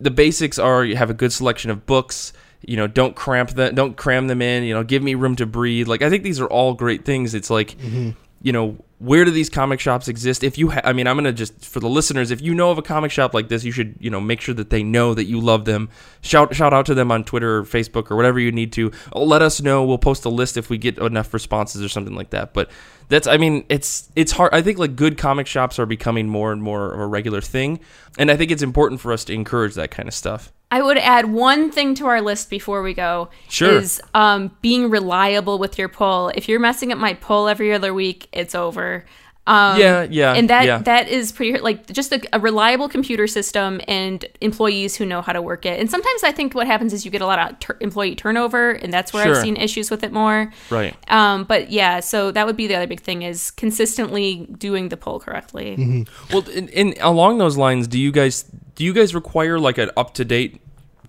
[0.00, 2.32] the basics are you have a good selection of books.
[2.62, 4.64] You know, don't cramp them, don't cram them in.
[4.64, 5.86] You know, give me room to breathe.
[5.86, 7.34] Like, I think these are all great things.
[7.34, 8.10] It's like, mm-hmm.
[8.42, 10.42] You know, where do these comic shops exist?
[10.42, 12.78] If you, ha- I mean, I'm gonna just for the listeners, if you know of
[12.78, 15.24] a comic shop like this, you should, you know, make sure that they know that
[15.24, 15.90] you love them.
[16.22, 18.92] Shout shout out to them on Twitter or Facebook or whatever you need to.
[19.12, 19.84] Oh, let us know.
[19.84, 22.54] We'll post a list if we get enough responses or something like that.
[22.54, 22.70] But
[23.08, 24.54] that's, I mean, it's it's hard.
[24.54, 27.80] I think like good comic shops are becoming more and more of a regular thing,
[28.18, 30.52] and I think it's important for us to encourage that kind of stuff.
[30.76, 33.30] I would add one thing to our list before we go.
[33.48, 33.78] Sure.
[33.78, 36.30] Is um, being reliable with your pull.
[36.34, 39.06] If you're messing up my pull every other week, it's over.
[39.46, 40.78] Um, Yeah, yeah, and that yeah.
[40.78, 45.32] that is pretty like just a, a reliable computer system and employees who know how
[45.32, 45.78] to work it.
[45.80, 48.72] And sometimes I think what happens is you get a lot of tur employee turnover,
[48.72, 49.36] and that's where Sure.
[49.36, 50.52] I've seen issues with it more.
[50.68, 50.94] Right.
[51.08, 54.96] Um, but yeah, so that would be the other big thing is consistently doing the
[54.96, 55.76] pull correctly.
[55.78, 56.34] Mm-hmm.
[56.34, 59.90] Well, in, in along those lines, do you guys do you guys require like an
[59.96, 60.60] up to date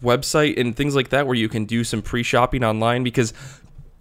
[0.01, 3.03] website and things like that where you can do some pre shopping online?
[3.03, 3.33] Because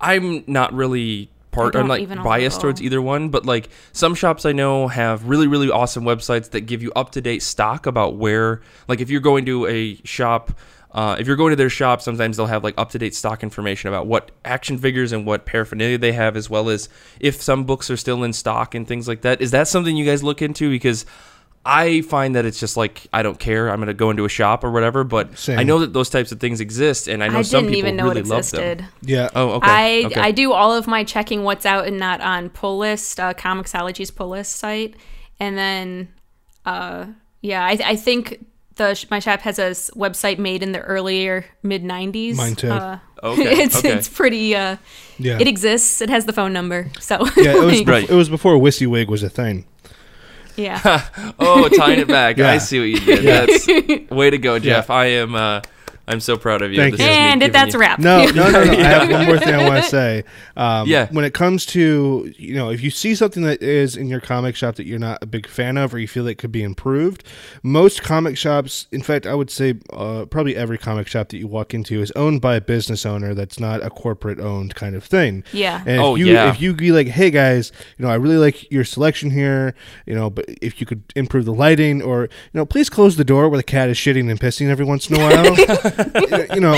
[0.01, 1.75] I'm not really part.
[1.75, 5.47] I'm like even biased towards either one, but like some shops I know have really
[5.47, 8.61] really awesome websites that give you up to date stock about where.
[8.89, 10.53] Like if you're going to a shop.
[10.93, 13.43] Uh, if you're going to their shop, sometimes they'll have like up to date stock
[13.43, 16.89] information about what action figures and what paraphernalia they have, as well as
[17.21, 19.43] if some books are still in stock and things like that.
[19.43, 20.71] Is that something you guys look into?
[20.71, 21.05] Because
[21.67, 23.69] I find that it's just like I don't care.
[23.69, 25.59] I'm going to go into a shop or whatever, but Same.
[25.59, 27.97] I know that those types of things exist, and I know I some people even
[27.97, 28.87] know really it love them.
[29.03, 29.29] Yeah.
[29.35, 29.69] Oh, okay.
[30.03, 30.21] I okay.
[30.21, 34.11] I do all of my checking what's out and not on pull list, uh, Comixology's
[34.11, 34.95] pull list site,
[35.41, 36.09] and then,
[36.65, 37.07] uh,
[37.43, 38.45] yeah, I, I think
[38.77, 42.37] the my shop has a website made in the earlier mid '90s.
[42.37, 42.71] Mine too.
[42.71, 43.93] Uh, Okay, it's okay.
[43.93, 44.55] it's pretty.
[44.55, 44.77] Uh,
[45.19, 45.39] Yeah.
[45.41, 46.03] It exists.
[46.03, 46.91] It has the phone number.
[47.01, 48.11] So yeah, it was like, bef- Right.
[48.11, 49.65] it was before WYSIWYG was a thing.
[50.57, 51.09] Yeah.
[51.39, 52.37] oh, tying it back.
[52.37, 52.51] Yeah.
[52.51, 53.25] I see what you did.
[53.25, 53.47] Yeah.
[53.47, 54.91] That's way to go, Jeff.
[54.91, 55.35] I am.
[55.35, 55.61] Uh,
[56.09, 56.79] I'm so proud of you.
[56.79, 57.13] Thank This you.
[57.13, 57.99] and that's you- a wrap.
[57.99, 58.73] No, no, no, no.
[58.73, 60.25] I have one more thing I want to say.
[60.57, 61.09] Um, Yeah.
[61.11, 64.55] When it comes to, you know, if you see something that is in your comic
[64.57, 67.25] shop that you're not a big fan of or you feel it could be improved,
[67.63, 71.49] most comic shops, in fact, I would say uh, probably every comic shop that you
[71.49, 75.03] walk into is owned by a business owner that's not a corporate owned kind of
[75.05, 75.43] thing.
[75.53, 75.81] Yeah.
[75.81, 76.51] And if Oh, you, yeah.
[76.51, 79.75] If you be like, hey guys, you know, I really like your selection here,
[80.07, 83.25] you know, but if you could improve the lighting or, you know, please close the
[83.25, 85.96] door where the cat is shitting and pissing every once in a while.
[86.55, 86.75] you know,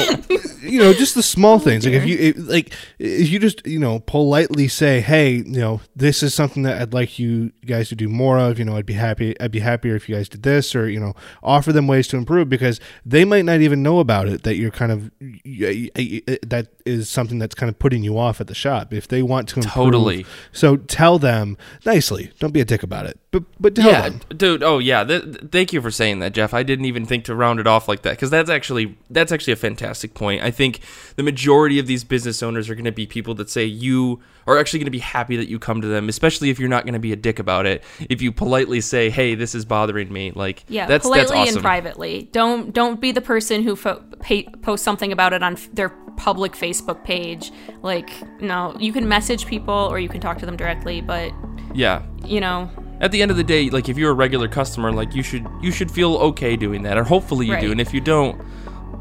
[0.61, 1.85] you know, just the small oh, things.
[1.85, 5.81] Like if you if, like if you just you know politely say, hey, you know,
[5.97, 8.59] this is something that I'd like you guys to do more of.
[8.59, 9.39] You know, I'd be happy.
[9.41, 12.16] I'd be happier if you guys did this, or you know, offer them ways to
[12.16, 14.43] improve because they might not even know about it.
[14.43, 18.41] That you're kind of y- uh, that is something that's kind of putting you off
[18.41, 18.93] at the shop.
[18.93, 20.27] If they want to improve, Totally.
[20.53, 22.33] So tell them nicely.
[22.39, 23.19] Don't be a dick about it.
[23.31, 24.20] But but tell yeah, them.
[24.37, 24.62] dude.
[24.62, 25.05] Oh yeah.
[25.05, 26.55] Th- th- thank you for saying that, Jeff.
[26.55, 29.53] I didn't even think to round it off like that because that's actually that's actually
[29.53, 30.43] a fantastic point.
[30.43, 30.81] I think
[31.16, 34.57] the majority of these business owners are going to be people that say you are
[34.59, 36.95] actually going to be happy that you come to them, especially if you're not going
[36.95, 37.85] to be a dick about it.
[38.09, 41.57] If you politely say, "Hey, this is bothering me," like Yeah, that's politely that's awesome.
[41.57, 42.31] and privately.
[42.33, 45.91] Don't don't be the person who fo- pa- posts something about it on f- their
[46.16, 47.53] public Facebook page.
[47.83, 48.11] Like,
[48.41, 51.31] no, you can message people or you can talk to them directly, but
[51.74, 52.03] Yeah.
[52.24, 52.70] you know,
[53.01, 55.47] At the end of the day, like if you're a regular customer, like you should
[55.63, 57.71] you should feel okay doing that, or hopefully you do.
[57.71, 58.41] And if you don't,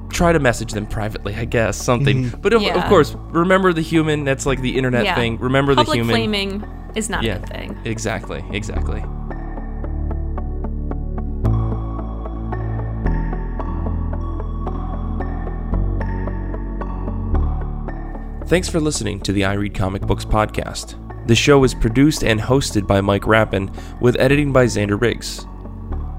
[0.10, 2.26] try to message them privately, I guess something.
[2.26, 2.41] Mm-hmm.
[2.41, 4.24] But of, of course, remember the human.
[4.24, 5.16] That's like the internet yeah.
[5.16, 5.38] thing.
[5.39, 6.16] Remember the public human.
[6.16, 6.64] flaming
[6.95, 7.38] is not Yeah.
[7.38, 7.78] a good thing.
[7.86, 9.04] Exactly, exactly.
[18.48, 20.95] Thanks for listening to the I Read Comic Books podcast.
[21.28, 23.69] The show is produced and hosted by Mike Rappin,
[23.99, 25.45] with editing by Xander Riggs.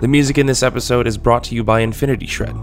[0.00, 2.54] The music in this episode is brought to you by Infinity Shred.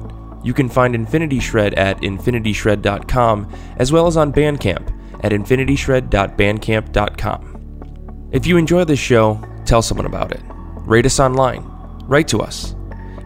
[0.43, 4.93] You can find Infinity Shred at infinityshred.com, as well as on Bandcamp
[5.23, 8.29] at infinityshred.bandcamp.com.
[8.31, 10.43] If you enjoy this show, tell someone about it.
[10.85, 11.63] Rate us online.
[12.05, 12.75] Write to us.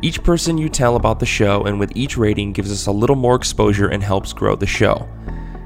[0.02, 3.18] Each person you tell about the show and with each rating gives us a little
[3.18, 5.10] more exposure and helps grow the show.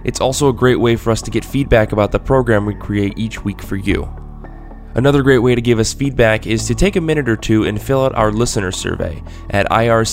[0.03, 3.17] It's also a great way for us to get feedback about the program we create
[3.17, 4.09] each week for you.
[4.95, 7.81] Another great way to give us feedback is to take a minute or two and
[7.81, 10.09] fill out our listener survey at ircb.us/survey.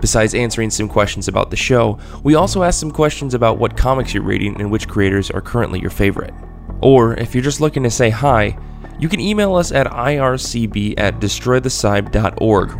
[0.00, 4.14] Besides answering some questions about the show, we also ask some questions about what comics
[4.14, 6.34] you're reading and which creators are currently your favorite.
[6.80, 8.56] Or if you're just looking to say hi,
[8.98, 11.20] you can email us at ircb at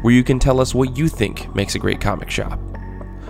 [0.02, 2.58] where you can tell us what you think makes a great comic shop.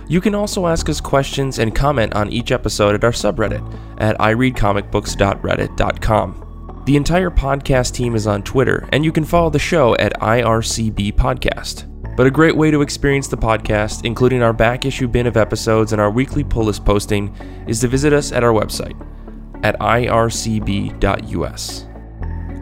[0.09, 3.63] You can also ask us questions and comment on each episode at our subreddit
[3.99, 6.83] at ireadcomicbooks.reddit.com.
[6.85, 11.13] The entire podcast team is on Twitter, and you can follow the show at IRCB
[11.13, 11.85] Podcast.
[12.17, 15.93] But a great way to experience the podcast, including our back issue bin of episodes
[15.93, 17.35] and our weekly pull list posting,
[17.67, 18.99] is to visit us at our website
[19.63, 20.95] at ircb.us.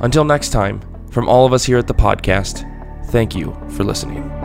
[0.01, 2.69] Until next time, from all of us here at the podcast,
[3.05, 4.36] thank you for listening.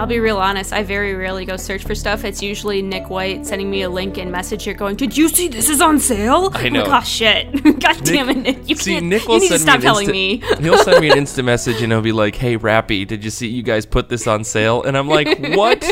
[0.00, 0.72] I'll be real honest.
[0.72, 2.24] I very rarely go search for stuff.
[2.24, 5.46] It's usually Nick White sending me a link and message here going, "Did you see
[5.46, 6.84] this is on sale?" I know.
[6.84, 7.52] like, oh shit!
[7.80, 8.66] God damn it, Nick!
[8.66, 9.04] You See, can't.
[9.04, 10.64] Nick will you need to stop me telling instant- me.
[10.70, 13.48] he'll send me an instant message and he'll be like, "Hey, Rappy, did you see
[13.48, 15.84] you guys put this on sale?" And I'm like, "What?"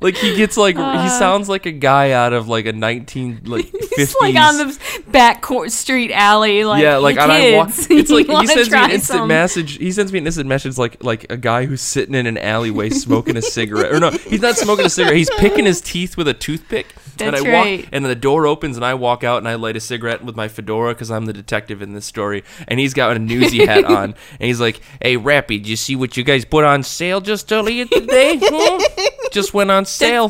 [0.00, 3.66] Like he gets like he sounds like a guy out of like a 19 like
[3.66, 3.88] 50s.
[3.96, 7.86] He's like on the back court street alley, like yeah, like and I wa- kids,
[7.90, 9.28] it's like he sends me an instant some?
[9.28, 9.76] message.
[9.78, 12.90] He sends me an instant message like like a guy who's sitting in an alleyway
[12.90, 13.92] smoking a cigarette.
[13.92, 15.16] Or no, he's not smoking a cigarette.
[15.16, 16.86] He's picking his teeth with a toothpick.
[17.20, 17.88] and That's I walk, right.
[17.92, 20.36] and then the door opens and I walk out and I light a cigarette with
[20.36, 22.44] my fedora because I'm the detective in this story.
[22.68, 25.96] And he's got a newsy hat on and he's like, "Hey, Rappy, did you see
[25.96, 28.38] what you guys put on sale just earlier today?
[28.40, 29.28] Hmm?
[29.32, 30.28] Just went on sale.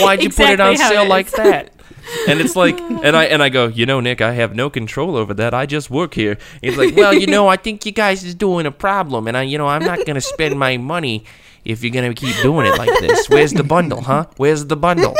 [0.00, 1.72] Why'd you put it on how it sale like that?"
[2.28, 5.16] And it's like, and I and I go, you know, Nick, I have no control
[5.16, 5.52] over that.
[5.52, 6.38] I just work here.
[6.62, 9.42] He's like, well, you know, I think you guys is doing a problem, and I,
[9.42, 11.24] you know, I'm not gonna spend my money
[11.64, 13.28] if you're gonna keep doing it like this.
[13.28, 14.26] Where's the bundle, huh?
[14.36, 15.16] Where's the bundle?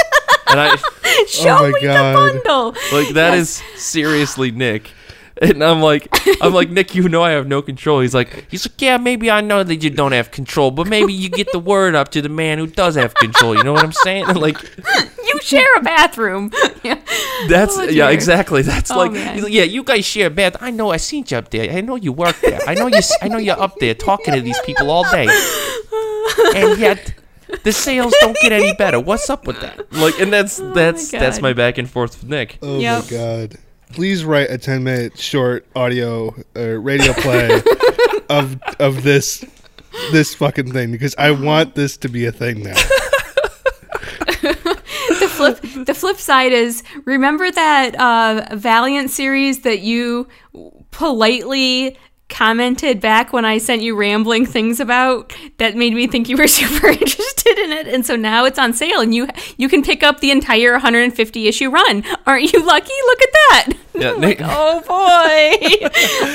[0.49, 0.77] And I
[1.27, 2.13] Show Oh my me God.
[2.15, 2.67] the bundle.
[2.97, 3.61] like that Yes.
[3.75, 4.93] is seriously Nick.
[5.43, 6.09] And I'm like,
[6.43, 8.01] I'm like, Nick, you know I have no control.
[8.01, 11.13] He's like, he's like, yeah, maybe I know that you don't have control, but maybe
[11.13, 13.55] you get the word up to the man who does have control.
[13.55, 14.25] You know what I'm saying?
[14.29, 14.57] And like,
[15.27, 16.53] You share a bathroom.
[16.83, 16.99] yeah.
[17.49, 18.63] That's Oh, yeah, exactly.
[18.63, 20.57] That's Oh, like, he's like, yeah, you guys share a bed.
[20.61, 20.91] I know.
[20.91, 21.71] I seen you up there.
[21.71, 22.61] I know you work there.
[22.67, 22.97] I know you.
[22.97, 25.27] s- I know you're up there talking to these people all day,
[26.55, 27.13] and yet
[27.65, 29.01] the sales don't get any better.
[29.01, 29.93] What's up with that?
[29.93, 32.59] Like, and that's oh, that's that's my back and forth with Nick.
[32.63, 33.05] Oh Yep.
[33.05, 33.59] my god.
[33.93, 37.63] Please write a 10 minute short audio or radio play
[38.29, 39.45] of of this
[40.13, 42.75] this fucking thing because I want this to be a thing now.
[44.43, 50.29] the flip the flip side is remember that uh, Valiant series that you
[50.91, 51.97] politely
[52.29, 56.49] commented back when I sent you rambling things about that made me think you were
[56.49, 60.03] super interested in it and so now it's on sale and you you can pick
[60.03, 64.41] up the entire 150 issue run aren't you lucky look at that Yeah, Nick.
[64.43, 65.87] oh boy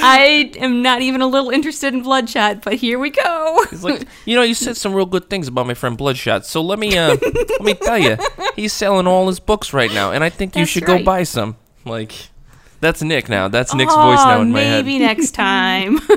[0.04, 4.08] I am not even a little interested in Bloodshot but here we go He's like,
[4.26, 6.46] you know, you said some real good things about my friend Bloodshot.
[6.46, 8.18] So let me uh, let me tell you,
[8.56, 11.00] he's selling all his books right now, and I think you That's should right.
[11.00, 11.56] go buy some.
[11.86, 12.14] Like,
[12.82, 13.48] that's Nick now.
[13.48, 14.86] That's Nick's voice now Oh, in my head.
[14.86, 16.00] maybe next time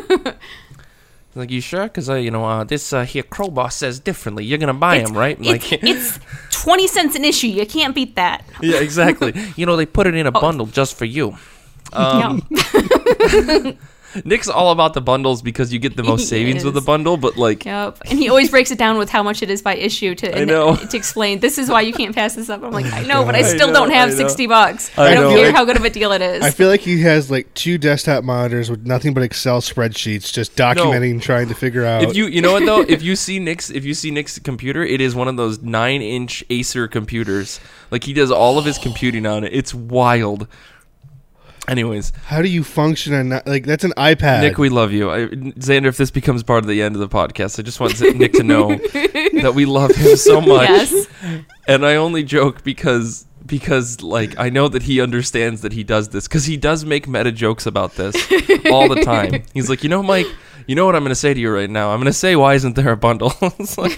[1.36, 1.82] Like, you sure?
[1.84, 4.44] Because, uh, you know, uh, this uh, here crowbar says differently.
[4.44, 5.36] You're going to buy them, right?
[5.40, 6.20] It's, Like, it's
[6.52, 7.48] 20 cents an issue.
[7.48, 8.44] You can't beat that.
[8.62, 9.34] yeah, exactly.
[9.56, 11.36] You know, they put it in a bundle just for you.
[11.92, 12.46] Um.
[14.24, 17.16] Nick's all about the bundles because you get the most He savings with a bundle,
[17.16, 18.02] but like, Yep.
[18.06, 20.44] And he always breaks it down with how much it is by issue to I
[20.44, 20.76] know.
[20.90, 22.62] to explain this is why you can't pass this up.
[22.62, 24.90] I'm like, I know, but I I still know, don't have 60 bucks.
[24.98, 25.40] I I, don't know.
[25.40, 26.42] care how good of a deal it is.
[26.42, 30.56] I feel like he has like two desktop monitors with nothing but Excel spreadsheets, just
[30.56, 32.02] documenting, trying to figure out.
[32.02, 34.82] if you you know what though, if you see Nick's if you see Nick's computer,
[34.84, 37.60] it is one of those nine inch Acer computers.
[37.90, 39.52] Like he does all of his computing on it.
[39.52, 40.48] It's wild.
[41.66, 43.46] Anyways, how do you function on that?
[43.46, 44.42] Like that's an iPad.
[44.42, 45.10] Nick, we love you.
[45.10, 47.98] I, Xander, if this becomes part of the end of the podcast, I just want
[48.16, 50.68] Nick to know that we love him so much.
[50.68, 51.06] yes.
[51.66, 56.08] And I only joke because because like I know that he understands that he does
[56.10, 58.14] this because he does make meta jokes about this
[58.70, 59.42] all the time.
[59.54, 60.26] He's like, you know, Mike,
[60.66, 61.90] you know what I'm going to say to you right now?
[61.92, 63.32] I'm going to say, why isn't there a bundle?
[63.58, 63.92] It's like-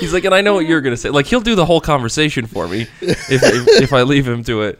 [0.00, 1.10] he's like, and I know what you're going to say.
[1.10, 4.62] Like he'll do the whole conversation for me if, if if I leave him to
[4.62, 4.78] it.